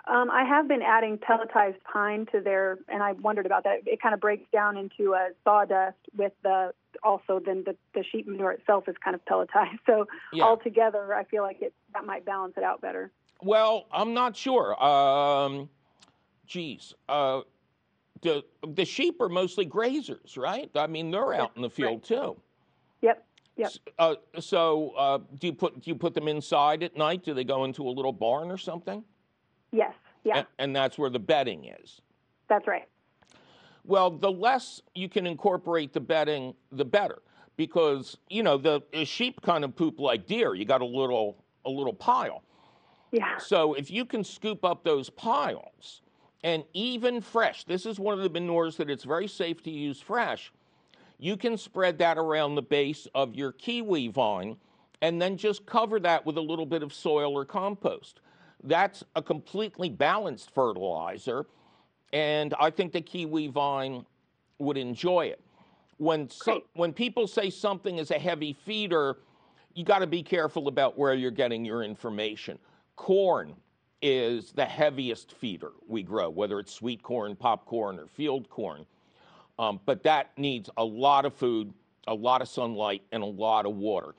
[0.07, 3.81] Um, I have been adding pelletized pine to their, and I wondered about that.
[3.85, 8.27] It kind of breaks down into a sawdust with the also then the, the sheep
[8.27, 9.79] manure itself is kind of pelletized.
[9.85, 10.45] So Yeah.
[10.45, 13.11] altogether, I feel like it that might balance it out better.
[13.41, 14.81] Well, I'm not sure.
[14.83, 15.69] Um,
[16.47, 17.41] geez, uh,
[18.21, 20.69] the the sheep are mostly grazers, right?
[20.75, 22.39] I mean, they're out in the field too.
[23.01, 23.25] Yep.
[23.57, 23.71] Yep.
[23.97, 27.23] Uh, so, uh, do you put do you put them inside at night?
[27.23, 29.03] Do they go into a little barn or something?
[29.71, 29.93] Yes.
[30.23, 30.39] Yeah.
[30.39, 32.01] And, and that's where the bedding is.
[32.47, 32.87] That's right.
[33.85, 37.21] Well, the less you can incorporate the bedding, the better,
[37.57, 40.55] because you know the, the sheep kind of poop like deer.
[40.55, 42.43] You got a little a little pile.
[43.11, 43.37] Yeah.
[43.37, 46.01] So if you can scoop up those piles,
[46.43, 49.99] and even fresh, this is one of the manures that it's very safe to use
[49.99, 50.51] fresh.
[51.17, 54.55] You can spread that around the base of your kiwi vine,
[55.01, 58.21] and then just cover that with a little bit of soil or compost.
[58.63, 61.45] That's a completely balanced fertilizer
[62.13, 64.05] and I think the kiwi vine
[64.57, 65.41] would enjoy it.
[65.97, 69.17] When so, when people say something is a heavy feeder,
[69.73, 72.57] you got to be careful about where you're getting your information.
[72.95, 73.53] Corn
[74.01, 78.85] is the heaviest feeder we grow, whether it's sweet corn, popcorn, or field corn.
[79.57, 81.73] Um, but that needs a lot of food,
[82.07, 84.15] a lot of sunlight, and a lot of water.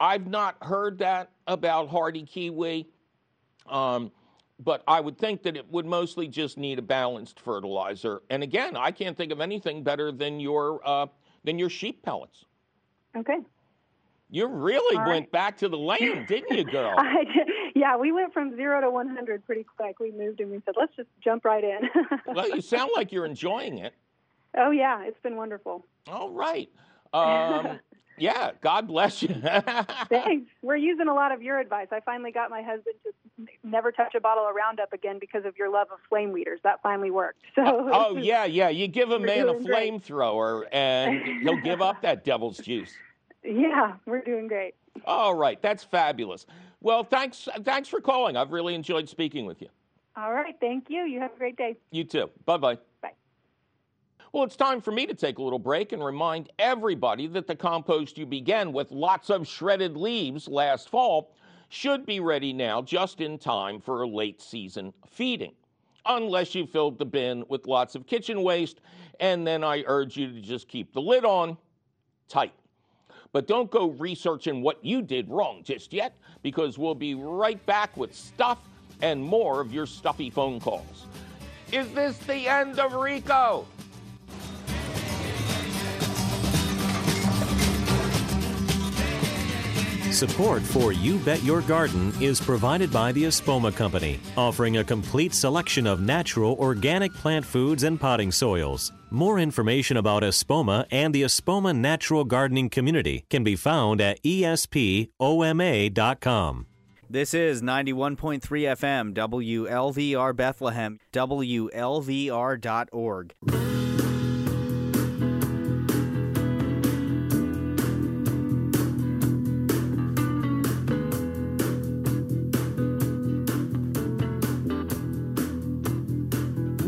[0.00, 2.88] I've not heard that about hardy kiwi.
[3.68, 4.10] Um,
[4.58, 8.22] but I would think that it would mostly just need a balanced fertilizer.
[8.30, 11.06] And again, I can't think of anything better than your uh,
[11.44, 12.44] than your sheep pellets.
[13.16, 13.38] Okay.
[14.30, 16.94] You really All went back to the lane, didn't you, girl?
[16.96, 17.51] I did-
[17.82, 19.98] yeah, we went from zero to 100 pretty quick.
[19.98, 21.88] We moved and we said, let's just jump right in.
[22.32, 23.92] well, you sound like you're enjoying it.
[24.56, 25.84] oh, yeah, it's been wonderful.
[26.06, 26.70] All right.
[27.12, 27.80] Um,
[28.18, 29.34] yeah, God bless you.
[30.08, 30.48] Thanks.
[30.62, 31.88] We're using a lot of your advice.
[31.90, 35.58] I finally got my husband to never touch a bottle of Roundup again because of
[35.58, 36.60] your love of flame weeders.
[36.62, 37.42] That finally worked.
[37.56, 38.68] So oh, yeah, yeah.
[38.68, 42.92] You give a man a flamethrower and he'll give up that devil's juice.
[43.42, 44.74] yeah, we're doing great.
[45.04, 46.46] All right, that's fabulous.
[46.82, 48.36] Well, thanks thanks for calling.
[48.36, 49.68] I've really enjoyed speaking with you.
[50.16, 51.02] All right, thank you.
[51.04, 51.76] You have a great day.
[51.90, 52.28] You too.
[52.44, 52.76] Bye-bye.
[53.00, 53.12] Bye.
[54.32, 57.54] Well, it's time for me to take a little break and remind everybody that the
[57.54, 61.34] compost you began with lots of shredded leaves last fall
[61.70, 65.52] should be ready now just in time for a late season feeding.
[66.04, 68.80] Unless you filled the bin with lots of kitchen waste,
[69.20, 71.56] and then I urge you to just keep the lid on
[72.28, 72.52] tight.
[73.32, 77.96] But don't go researching what you did wrong just yet, because we'll be right back
[77.96, 78.58] with stuff
[79.00, 81.06] and more of your stuffy phone calls.
[81.72, 83.66] Is this the end of Rico?
[90.12, 95.32] Support for You Bet Your Garden is provided by the Espoma Company, offering a complete
[95.32, 98.92] selection of natural organic plant foods and potting soils.
[99.12, 105.06] More information about Espoma and the Espoma Natural Gardening Community can be found at espoma.com.
[107.10, 113.34] This is 91.3 FM, WLVR Bethlehem, WLVR.org.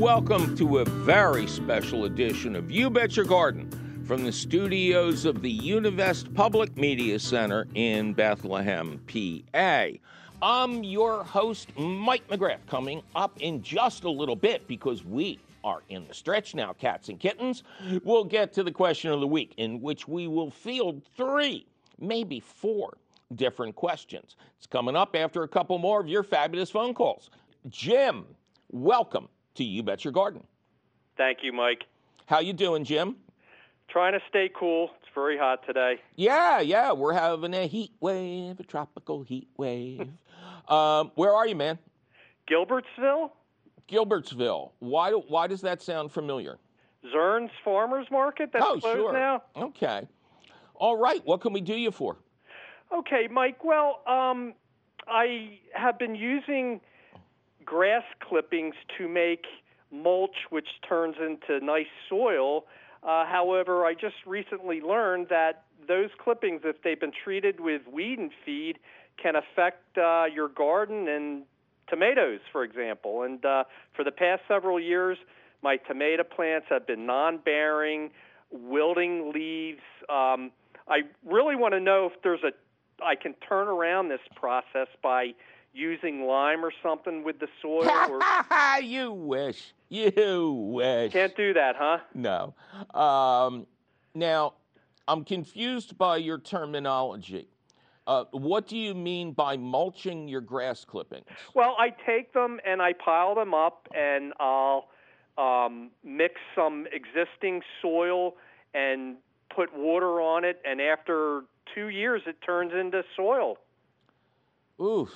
[0.05, 5.41] Welcome to a very special edition of You Bet Your Garden from the studios of
[5.41, 9.87] the Univest Public Media Center in Bethlehem, PA.
[10.43, 15.81] I'm your host, Mike McGrath, coming up in just a little bit because we are
[15.89, 17.63] in the stretch now, cats and kittens.
[18.05, 21.67] We'll get to the question of the week, in which we will field three,
[21.99, 22.99] maybe four
[23.37, 24.37] different questions.
[24.59, 27.31] It's coming up after a couple more of your fabulous phone calls.
[27.71, 28.27] Jim,
[28.71, 30.45] welcome to You Bet Your Garden.
[31.17, 31.85] Thank you, Mike.
[32.27, 33.17] How you doing, Jim?
[33.89, 34.91] Trying to stay cool.
[35.01, 36.01] It's very hot today.
[36.17, 40.09] Yeah, yeah, we're having a heat wave, a tropical heat wave.
[40.69, 41.79] um, where are you, man?
[42.51, 43.31] Gilbertsville,
[43.89, 44.71] Gilbertsville.
[44.81, 46.59] Why why does that sound familiar?
[47.15, 48.51] Zern's Farmers Market.
[48.53, 49.13] That's oh, closed sure.
[49.13, 49.43] now.
[49.57, 50.09] Okay.
[50.75, 51.25] All right.
[51.25, 52.17] What can we do you for?
[52.93, 53.65] Okay, Mike.
[53.65, 54.55] Well, um,
[55.07, 56.81] I have been using
[57.65, 59.45] grass clippings to make
[59.91, 62.65] mulch, which turns into nice soil.
[63.03, 68.19] Uh, however, I just recently learned that those clippings, if they've been treated with weed
[68.19, 68.79] and feed,
[69.23, 71.43] can affect uh, your garden and
[71.89, 73.23] tomatoes, for example.
[73.23, 75.19] And uh, for the past several years,
[75.63, 78.11] my tomato plants have been non-bearing,
[78.51, 79.83] wilting leaves.
[80.09, 80.51] Um,
[80.89, 82.53] I really want to know if there's a
[83.03, 85.35] I can turn around this process by
[85.75, 87.85] using lime or something with the soil.
[88.51, 89.75] Or you wish.
[89.89, 91.13] You wish.
[91.13, 91.99] can't do that, huh?
[92.15, 92.55] No.
[92.99, 93.67] Um,
[94.15, 94.55] now,
[95.07, 97.49] I'm confused by your terminology.
[98.07, 101.25] Uh, what do you mean by mulching your grass clippings?
[101.55, 104.89] Well, I take them and I pile them up, and I'll
[105.39, 108.35] um, mix some existing soil
[108.75, 109.17] and
[109.55, 111.43] put water on it, and after
[111.75, 113.59] two years, it turns into soil.
[114.81, 115.11] Oof.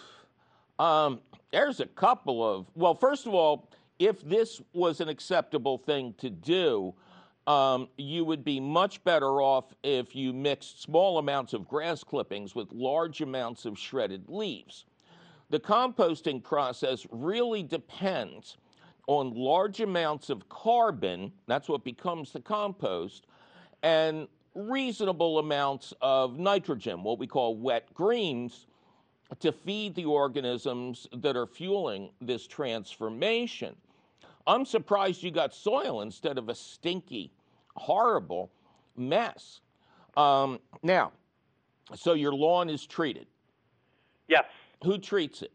[0.79, 1.21] Um,
[1.53, 2.67] there's a couple of.
[2.75, 6.95] Well, first of all, if this was an acceptable thing to do,
[7.47, 12.55] um, you would be much better off if you mixed small amounts of grass clippings
[12.55, 14.85] with large amounts of shredded leaves.
[15.51, 18.59] The composting process really depends
[19.07, 23.27] on large amounts of carbon, that's what becomes the compost,
[23.83, 28.67] and reasonable amounts of nitrogen, what we call wet greens,
[29.41, 33.77] to feed the organisms that are fueling this transformation.
[34.47, 37.31] I'm surprised you got soil instead of a stinky,
[37.77, 38.51] horrible
[38.97, 39.61] mess.
[40.17, 41.13] Um, now,
[41.95, 43.27] so your lawn is treated.
[44.29, 44.45] Yes,
[44.85, 45.53] Who treats it?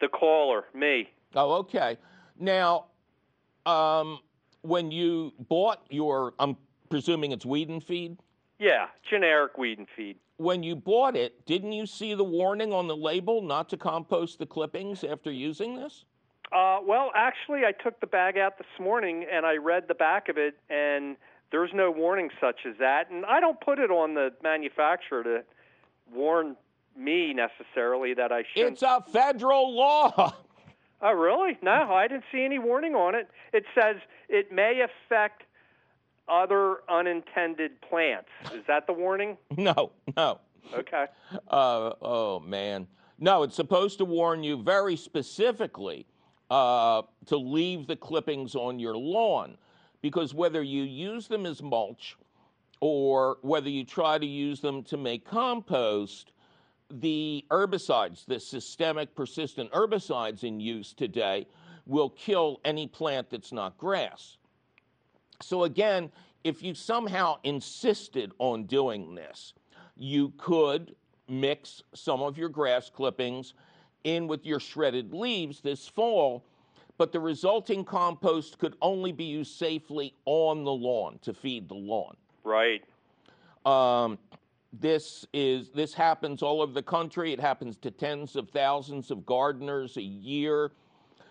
[0.00, 1.10] the caller, me.
[1.34, 1.98] Oh, okay.
[2.38, 2.84] Now,
[3.66, 4.20] um,
[4.62, 6.56] when you bought your, I'm
[6.88, 8.16] presuming it's weed and feed.
[8.58, 10.16] Yeah, generic weed and feed.
[10.36, 14.38] When you bought it, didn't you see the warning on the label not to compost
[14.38, 16.04] the clippings after using this?
[16.52, 20.28] Uh, well, actually, I took the bag out this morning and I read the back
[20.28, 21.16] of it, and
[21.50, 23.10] there's no warning such as that.
[23.10, 25.44] And I don't put it on the manufacturer to
[26.12, 26.56] warn
[26.96, 28.74] me necessarily that I shouldn't.
[28.74, 30.34] It's a federal law.
[31.00, 31.56] Oh, really?
[31.62, 33.28] No, I didn't see any warning on it.
[33.52, 33.96] It says
[34.28, 35.44] it may affect
[36.30, 38.28] other unintended plants.
[38.52, 39.36] Is that the warning?
[39.56, 40.40] No, no.
[40.74, 41.06] Okay.
[41.48, 42.86] Uh, oh, man.
[43.18, 46.06] No, it's supposed to warn you very specifically
[46.50, 49.56] uh, to leave the clippings on your lawn
[50.00, 52.16] because whether you use them as mulch
[52.80, 56.32] or whether you try to use them to make compost,
[56.90, 61.46] the herbicides, the systemic persistent herbicides in use today,
[61.86, 64.36] will kill any plant that's not grass.
[65.40, 66.10] So, again,
[66.44, 69.54] if you somehow insisted on doing this,
[69.96, 70.94] you could
[71.28, 73.54] mix some of your grass clippings
[74.04, 76.44] in with your shredded leaves this fall,
[76.96, 81.74] but the resulting compost could only be used safely on the lawn to feed the
[81.74, 82.16] lawn.
[82.44, 82.82] Right.
[83.66, 84.18] Um,
[84.72, 87.32] this is this happens all over the country.
[87.32, 90.72] It happens to tens of thousands of gardeners a year,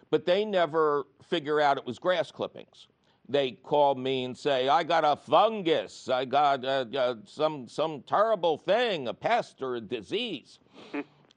[0.09, 2.87] but they never figure out it was grass clippings.
[3.29, 6.07] They call me and say, "I got a fungus.
[6.07, 10.59] I got uh, uh, some some terrible thing, a pest or a disease."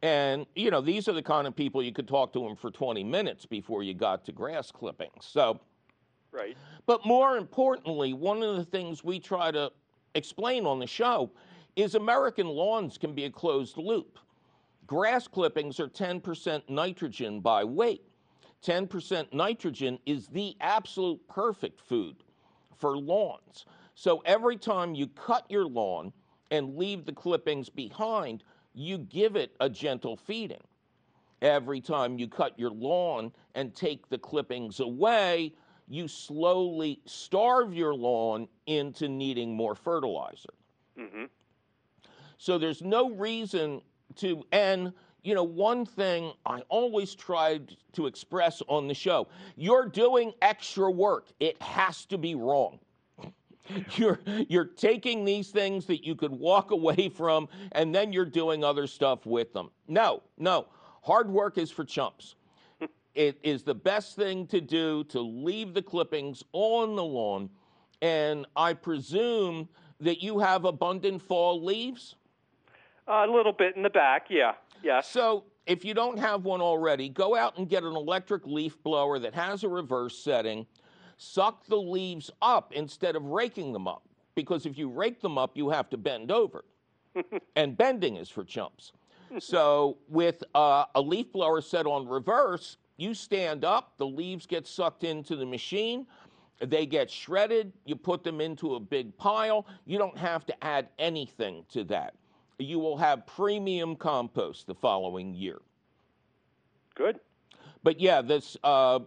[0.03, 2.71] and you know, these are the kind of people you could talk to them for
[2.71, 5.27] 20 minutes before you got to grass clippings.
[5.27, 5.61] So,
[6.33, 6.57] right.
[6.87, 9.73] But more importantly, one of the things we try to
[10.15, 11.31] explain on the show
[11.77, 14.19] is American lawns can be a closed loop.
[14.87, 18.03] Grass clippings are 10% nitrogen by weight.
[18.65, 22.23] 10% nitrogen is the absolute perfect food
[22.77, 23.67] for lawns.
[23.95, 26.13] So every time you cut your lawn
[26.51, 28.45] and leave the clippings behind,
[28.75, 30.63] you give it a gentle feeding.
[31.43, 35.55] Every time you cut your lawn and take the clippings away,
[35.89, 40.55] you slowly starve your lawn into needing more fertilizer.
[40.99, 41.25] Mm-hmm.
[42.39, 43.81] So there's no reason
[44.17, 44.93] to, and
[45.23, 50.91] you know, one thing I always tried to express on the show you're doing extra
[50.91, 51.29] work.
[51.41, 52.79] It has to be wrong.
[53.95, 54.19] You're,
[54.49, 58.89] you're taking these things that you could walk away from and then you're doing other
[58.89, 59.71] stuff with them.
[59.87, 60.67] No, no.
[61.03, 62.35] Hard work is for chumps.
[63.15, 67.49] it is the best thing to do to leave the clippings on the lawn.
[68.03, 69.69] And I presume
[70.01, 72.17] that you have abundant fall leaves?
[73.11, 74.53] a little bit in the back, yeah.
[74.83, 75.01] Yeah.
[75.01, 79.19] So if you don't have one already, go out and get an electric leaf blower
[79.19, 80.67] that has a reverse setting.
[81.17, 84.03] Suck the leaves up instead of raking them up.
[84.35, 86.65] Because if you rake them up, you have to bend over.
[87.57, 88.93] and bending is for chumps.
[89.39, 94.67] so with uh, a leaf blower set on reverse, you stand up, the leaves get
[94.67, 96.07] sucked into the machine.
[96.61, 97.73] They get shredded.
[97.87, 99.67] You put them into a big pile.
[99.87, 102.15] You don't have to add anything to that
[102.63, 105.61] you will have premium compost the following year.
[106.95, 107.21] Good.
[107.83, 109.01] But yeah, this uh,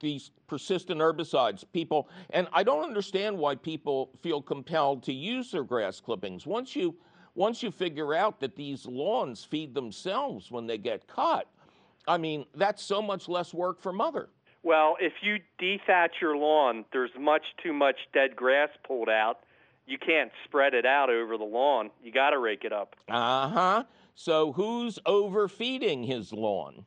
[0.00, 5.64] these persistent herbicides, people, and I don't understand why people feel compelled to use their
[5.64, 6.46] grass clippings.
[6.46, 6.94] Once you
[7.34, 11.48] once you figure out that these lawns feed themselves when they get cut,
[12.06, 14.28] I mean that's so much less work for mother.
[14.62, 19.40] Well, if you dethatch your lawn, there's much too much dead grass pulled out
[19.86, 21.90] you can't spread it out over the lawn.
[22.02, 22.96] You got to rake it up.
[23.08, 23.84] Uh huh.
[24.14, 26.84] So who's overfeeding his lawn?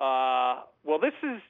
[0.00, 1.40] Uh, well, this is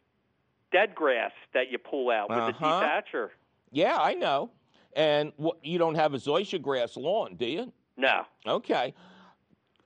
[0.72, 2.66] dead grass that you pull out with uh-huh.
[2.66, 3.28] a dethatcher.
[3.70, 4.50] Yeah, I know.
[4.94, 5.32] And
[5.62, 7.72] you don't have a zoysia grass lawn, do you?
[7.96, 8.24] No.
[8.46, 8.94] Okay.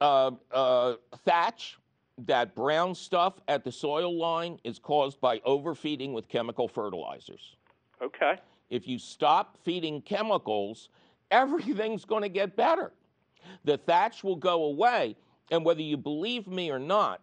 [0.01, 0.95] Uh, uh,
[1.25, 1.79] thatch,
[2.27, 7.57] that brown stuff at the soil line is caused by overfeeding with chemical fertilizers.
[8.03, 8.39] Okay
[8.75, 10.89] if you stop feeding chemicals,
[11.31, 12.93] everything's going to get better.
[13.65, 15.17] The thatch will go away.
[15.51, 17.21] And whether you believe me or not,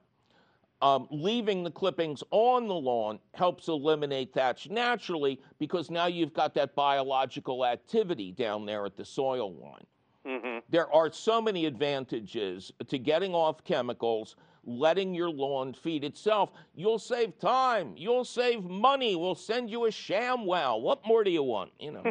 [0.82, 6.54] um, leaving the clippings on the lawn helps eliminate thatch naturally because now you've got
[6.56, 9.86] that biological activity down there at the soil line.
[10.26, 10.60] Mm-hmm.
[10.70, 14.36] There are so many advantages to getting off chemicals
[14.66, 16.52] letting your lawn feed itself.
[16.76, 17.94] You'll save time.
[17.98, 19.16] You'll save money.
[19.16, 20.82] We'll send you a ShamWow.
[20.82, 21.72] What more do you want?
[21.80, 22.04] You know.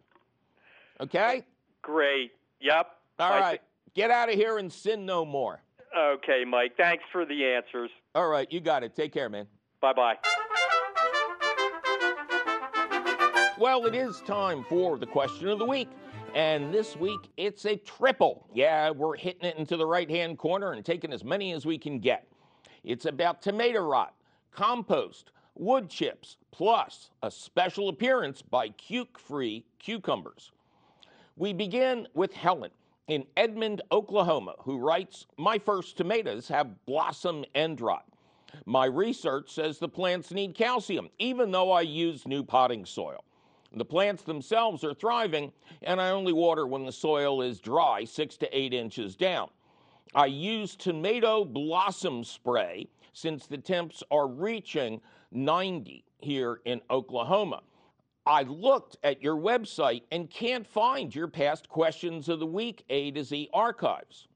[1.00, 1.44] okay?
[1.82, 2.32] Great.
[2.60, 2.86] Yep.
[3.18, 3.50] All I right.
[3.50, 3.60] Th-
[3.94, 5.60] Get out of here and sin no more.
[5.96, 6.72] Okay, Mike.
[6.76, 7.90] Thanks for the answers.
[8.16, 8.50] All right.
[8.50, 8.96] You got it.
[8.96, 9.46] Take care, man.
[9.80, 10.16] Bye bye.
[13.56, 15.88] Well, it is time for the question of the week.
[16.34, 18.48] And this week, it's a triple.
[18.52, 21.78] Yeah, we're hitting it into the right hand corner and taking as many as we
[21.78, 22.26] can get.
[22.82, 24.14] It's about tomato rot,
[24.50, 30.50] compost, wood chips, plus a special appearance by Cuke Free Cucumbers.
[31.36, 32.72] We begin with Helen
[33.06, 38.06] in Edmond, Oklahoma, who writes My first tomatoes have blossom end rot.
[38.66, 43.24] My research says the plants need calcium, even though I use new potting soil.
[43.76, 45.52] The plants themselves are thriving,
[45.82, 49.48] and I only water when the soil is dry, six to eight inches down.
[50.14, 55.00] I use tomato blossom spray since the temps are reaching
[55.32, 57.62] 90 here in Oklahoma.
[58.26, 63.10] I looked at your website and can't find your past questions of the week A
[63.10, 64.28] to Z archives.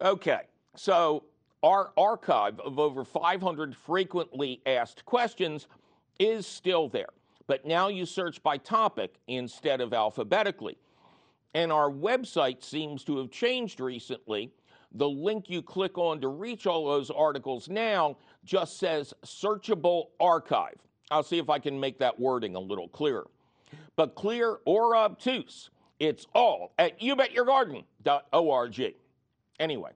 [0.00, 0.42] Okay,
[0.74, 1.24] so
[1.62, 5.68] our archive of over 500 frequently asked questions
[6.18, 7.10] is still there
[7.46, 10.76] but now you search by topic instead of alphabetically.
[11.54, 14.52] And our website seems to have changed recently.
[14.92, 20.76] The link you click on to reach all those articles now just says searchable archive.
[21.10, 23.28] I'll see if I can make that wording a little clearer.
[23.94, 28.94] But clear or obtuse, it's all at youbetyourgarden.org.
[29.58, 29.90] Anyway,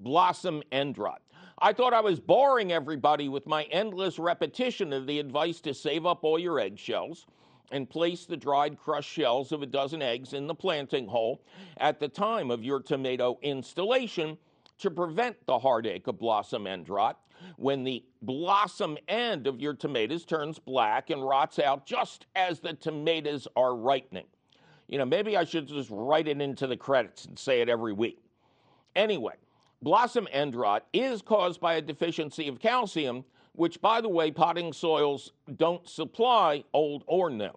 [0.00, 1.22] blossom end rot.
[1.64, 6.06] I thought I was boring everybody with my endless repetition of the advice to save
[6.06, 7.26] up all your eggshells
[7.70, 11.40] and place the dried crushed shells of a dozen eggs in the planting hole
[11.76, 14.36] at the time of your tomato installation
[14.78, 17.20] to prevent the heartache of blossom end rot
[17.58, 22.74] when the blossom end of your tomatoes turns black and rots out just as the
[22.74, 24.26] tomatoes are ripening.
[24.88, 27.92] You know, maybe I should just write it into the credits and say it every
[27.92, 28.18] week.
[28.96, 29.34] Anyway,
[29.82, 33.24] Blossom end rot is caused by a deficiency of calcium,
[33.54, 37.50] which, by the way, potting soils don't supply, old or new.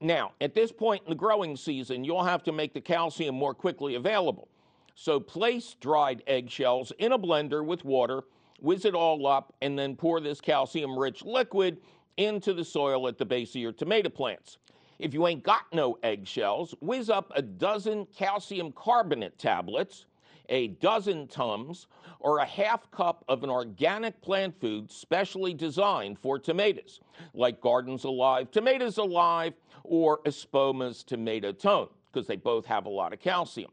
[0.00, 3.54] Now, at this point in the growing season, you'll have to make the calcium more
[3.54, 4.48] quickly available.
[4.96, 8.22] So place dried eggshells in a blender with water,
[8.60, 11.80] whiz it all up, and then pour this calcium rich liquid
[12.16, 14.58] into the soil at the base of your tomato plants.
[14.98, 20.06] If you ain't got no eggshells, whiz up a dozen calcium carbonate tablets
[20.48, 21.86] a dozen Tums,
[22.20, 27.00] or a half cup of an organic plant food specially designed for tomatoes,
[27.34, 33.12] like Gardens Alive Tomatoes Alive or Espoma's Tomato Tone, because they both have a lot
[33.12, 33.70] of calcium.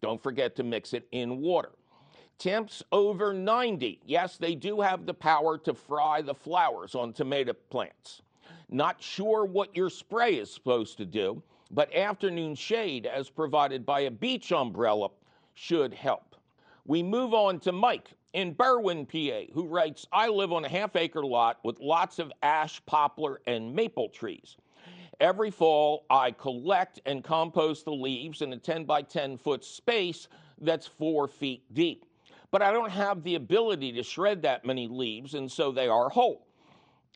[0.00, 1.72] Don't forget to mix it in water.
[2.38, 4.00] Temps over 90.
[4.06, 8.22] Yes, they do have the power to fry the flowers on tomato plants.
[8.70, 14.00] Not sure what your spray is supposed to do, but afternoon shade, as provided by
[14.00, 15.08] a beach umbrella,
[15.58, 16.36] should help.
[16.86, 20.94] We move on to Mike in Berwyn, PA, who writes I live on a half
[20.94, 24.56] acre lot with lots of ash, poplar, and maple trees.
[25.18, 30.28] Every fall, I collect and compost the leaves in a 10 by 10 foot space
[30.60, 32.04] that's four feet deep.
[32.52, 36.08] But I don't have the ability to shred that many leaves, and so they are
[36.08, 36.46] whole.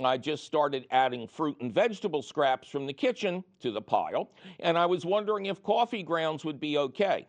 [0.02, 4.76] I just started adding fruit and vegetable scraps from the kitchen to the pile, and
[4.76, 7.28] I was wondering if coffee grounds would be okay.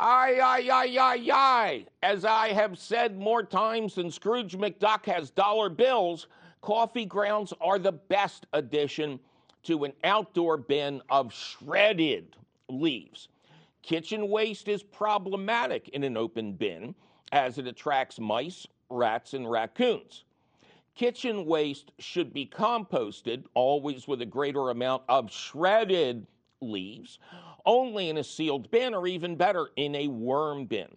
[0.00, 1.86] Aye, aye, aye, aye, aye.
[2.04, 6.28] As I have said more times than Scrooge McDuck has dollar bills,
[6.60, 9.18] coffee grounds are the best addition
[9.64, 12.36] to an outdoor bin of shredded
[12.68, 13.26] leaves.
[13.82, 16.94] Kitchen waste is problematic in an open bin
[17.32, 20.22] as it attracts mice, rats, and raccoons.
[20.94, 26.24] Kitchen waste should be composted, always with a greater amount of shredded
[26.60, 27.18] leaves,
[27.68, 30.88] only in a sealed bin, or even better, in a worm bin.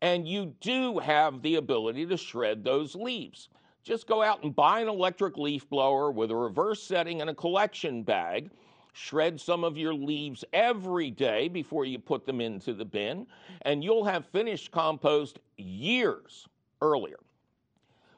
[0.00, 3.50] And you do have the ability to shred those leaves.
[3.84, 7.34] Just go out and buy an electric leaf blower with a reverse setting and a
[7.34, 8.50] collection bag.
[8.94, 13.26] Shred some of your leaves every day before you put them into the bin,
[13.62, 16.48] and you'll have finished compost years
[16.80, 17.20] earlier.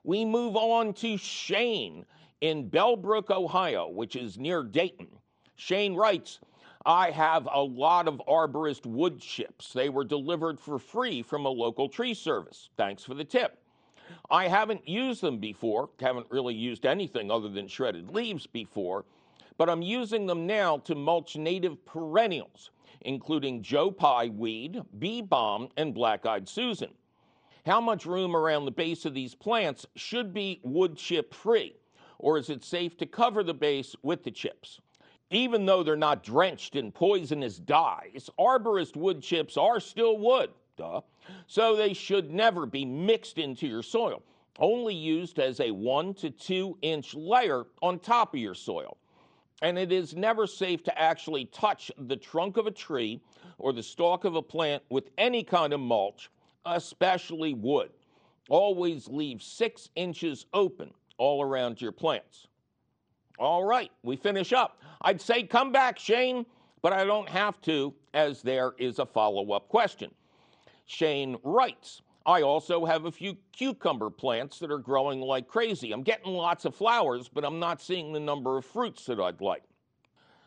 [0.05, 2.05] We move on to Shane
[2.41, 5.09] in Bellbrook, Ohio, which is near Dayton.
[5.57, 6.41] Shane writes,
[6.87, 9.73] I have a lot of arborist wood chips.
[9.73, 12.69] They were delivered for free from a local tree service.
[12.77, 13.59] Thanks for the tip.
[14.31, 19.07] I haven't used them before, haven't really used anything other than shredded leaves before,
[19.57, 22.71] but I'm using them now to mulch native perennials,
[23.01, 26.91] including Joe Pye weed, bee balm, and black eyed Susan.
[27.65, 31.77] How much room around the base of these plants should be wood chip free,
[32.19, 34.83] or is it safe to cover the base with the chips?
[35.35, 41.01] Even though they're not drenched in poisonous dyes, arborist wood chips are still wood, duh.
[41.47, 44.23] So they should never be mixed into your soil,
[44.59, 48.97] only used as a one to two inch layer on top of your soil.
[49.63, 53.21] and it is never safe to actually touch the trunk of a tree
[53.59, 56.31] or the stalk of a plant with any kind of mulch,
[56.67, 57.91] especially wood.
[58.51, 62.49] Always leave six inches open all around your plants.
[63.39, 64.81] All right, we finish up.
[65.03, 66.47] I'd say come back, Shane,
[66.83, 70.11] but I don't have to, as there is a follow up question.
[70.87, 75.93] Shane writes, I also have a few cucumber plants that are growing like crazy.
[75.93, 79.41] I'm getting lots of flowers, but I'm not seeing the number of fruits that I'd
[79.41, 79.63] like.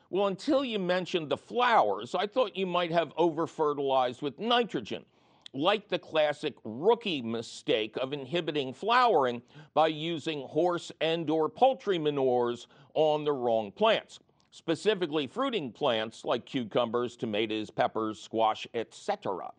[0.10, 5.06] Well, until you mentioned the flowers, I thought you might have over fertilized with nitrogen,
[5.54, 9.42] like the classic rookie mistake of inhibiting flowering
[9.74, 14.20] by using horse and or poultry manures on the wrong plants,
[14.52, 19.52] specifically fruiting plants like cucumbers, tomatoes, peppers, squash, etc.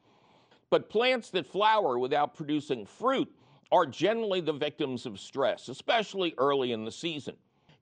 [0.70, 3.32] But plants that flower without producing fruit
[3.72, 7.36] are generally the victims of stress, especially early in the season.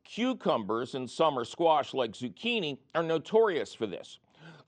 [0.04, 4.18] Cucumbers and summer squash like zucchini are notorious for this.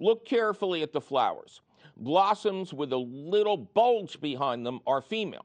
[0.01, 1.61] Look carefully at the flowers.
[1.99, 5.45] Blossoms with a little bulge behind them are female.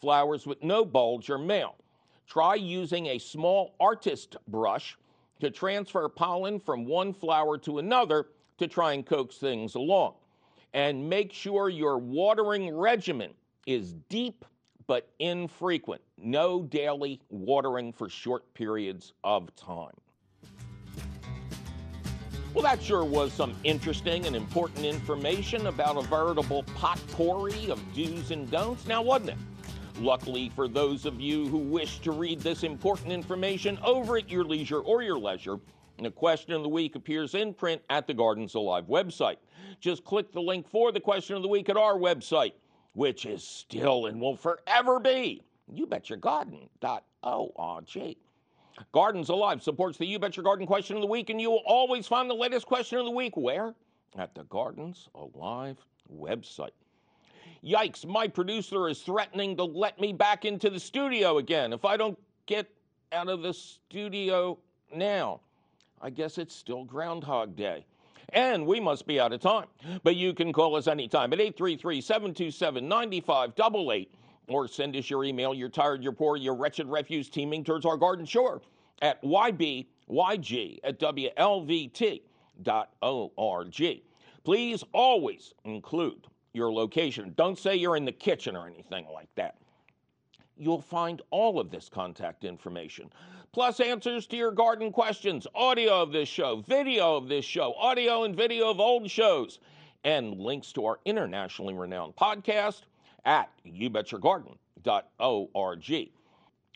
[0.00, 1.76] Flowers with no bulge are male.
[2.26, 4.98] Try using a small artist brush
[5.40, 8.26] to transfer pollen from one flower to another
[8.58, 10.14] to try and coax things along.
[10.72, 13.32] And make sure your watering regimen
[13.66, 14.44] is deep
[14.86, 16.02] but infrequent.
[16.18, 19.94] No daily watering for short periods of time.
[22.54, 28.30] Well, that sure was some interesting and important information about a veritable potpourri of do's
[28.30, 29.36] and don'ts, now wasn't it?
[29.98, 34.44] Luckily for those of you who wish to read this important information over at your
[34.44, 35.58] leisure or your leisure,
[36.00, 39.38] the question of the week appears in print at the Gardens Alive website.
[39.80, 42.52] Just click the link for the question of the week at our website,
[42.92, 45.42] which is still and will forever be
[45.72, 48.16] you bet your garden dot youbetyourgarden.org.
[48.92, 51.62] Gardens Alive supports the You Bet Your Garden question of the week, and you will
[51.66, 53.74] always find the latest question of the week where?
[54.16, 55.78] At the Gardens Alive
[56.12, 56.70] website.
[57.64, 61.96] Yikes, my producer is threatening to let me back into the studio again if I
[61.96, 62.70] don't get
[63.12, 64.58] out of the studio
[64.94, 65.40] now.
[66.02, 67.86] I guess it's still Groundhog Day.
[68.30, 69.66] And we must be out of time.
[70.02, 74.14] But you can call us anytime at 833 727 9588
[74.48, 75.54] or send us your email.
[75.54, 78.62] You're tired, you're poor, you're wretched refuse teeming towards our garden shore
[79.02, 79.86] at ybyg
[80.84, 82.22] at wlvt.org.
[84.44, 87.32] Please always include your location.
[87.36, 89.56] Don't say you're in the kitchen or anything like that.
[90.56, 93.10] You'll find all of this contact information,
[93.52, 98.22] plus answers to your garden questions, audio of this show, video of this show, audio
[98.22, 99.58] and video of old shows,
[100.04, 102.82] and links to our internationally renowned podcast
[103.24, 106.10] at youbetyourgarden.org.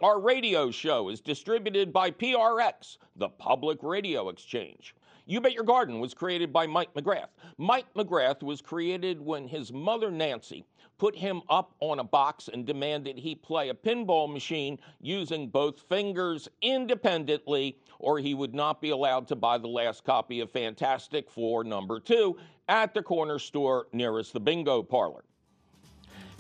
[0.01, 4.95] Our radio show is distributed by PRX, the Public Radio Exchange.
[5.27, 7.29] You Bet Your Garden was created by Mike McGrath.
[7.59, 10.65] Mike McGrath was created when his mother Nancy
[10.99, 15.81] put him up on a box and demanded he play a pinball machine using both
[15.89, 21.31] fingers independently, or he would not be allowed to buy the last copy of Fantastic
[21.31, 22.37] Four number two
[22.69, 25.25] at the corner store nearest the bingo parlor.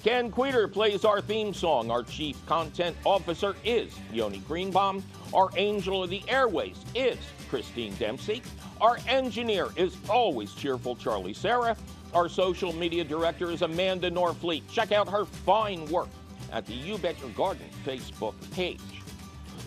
[0.02, 1.90] Ken Queter plays our theme song.
[1.90, 5.02] Our chief content officer is Yoni Greenbaum.
[5.34, 7.18] Our angel of the airways is
[7.50, 8.42] Christine Dempsey.
[8.80, 11.76] Our engineer is always cheerful Charlie Sarah.
[12.14, 14.62] Our social media director is Amanda Norfleet.
[14.70, 16.08] Check out her fine work
[16.52, 18.97] at the You Bet Your Garden Facebook page.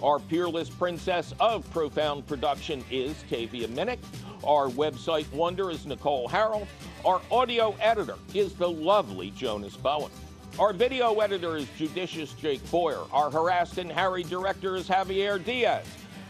[0.01, 3.99] Our peerless princess of profound production is Tavia Minnick.
[4.43, 6.65] Our website wonder is Nicole Harrell.
[7.05, 10.11] Our audio editor is the lovely Jonas Bowen.
[10.57, 13.03] Our video editor is Judicious Jake Boyer.
[13.13, 15.85] Our harassed and harried director is Javier Diaz.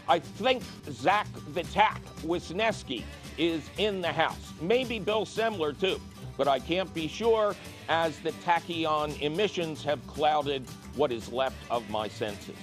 [0.06, 3.04] I think Zach Vitak Wisniewski
[3.38, 4.52] is in the house.
[4.60, 5.98] Maybe Bill Semler too,
[6.36, 7.56] but I can't be sure
[7.88, 10.62] as the tachyon emissions have clouded
[10.94, 12.56] what is left of my senses.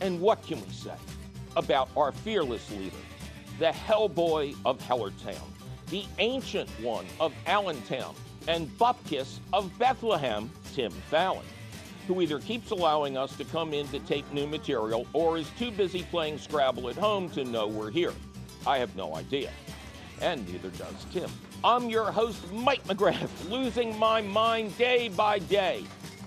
[0.00, 0.94] And what can we say
[1.56, 2.96] about our fearless leader,
[3.58, 5.48] the Hellboy of Hellertown,
[5.90, 8.14] the ancient one of Allentown,
[8.48, 11.44] and Bupkis of Bethlehem, Tim Fallon?
[12.10, 15.70] who either keeps allowing us to come in to tape new material or is too
[15.70, 18.12] busy playing Scrabble at home to know we're here.
[18.66, 19.50] I have no idea.
[20.20, 21.30] And neither does Tim.
[21.62, 25.84] I'm your host, Mike McGrath, losing my mind day by day,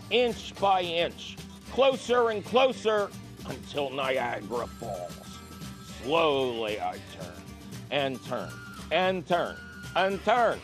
[0.09, 1.35] inch by inch,
[1.71, 3.09] closer and closer
[3.47, 5.13] until Niagara Falls.
[6.03, 7.43] Slowly I turn
[7.91, 8.51] and turn
[8.91, 9.55] and turn
[9.95, 10.59] and turn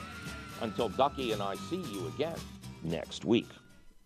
[0.61, 2.38] until Ducky and I see you again
[2.84, 3.47] next week.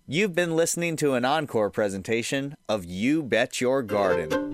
[0.05, 4.51] You've been listening to an encore presentation of You Bet Your Garden.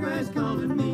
[0.00, 0.89] Grass calling me.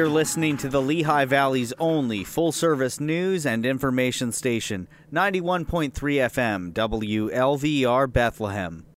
[0.00, 6.72] You're listening to the Lehigh Valley's only full service news and information station, 91.3 FM,
[6.72, 8.86] WLVR Bethlehem.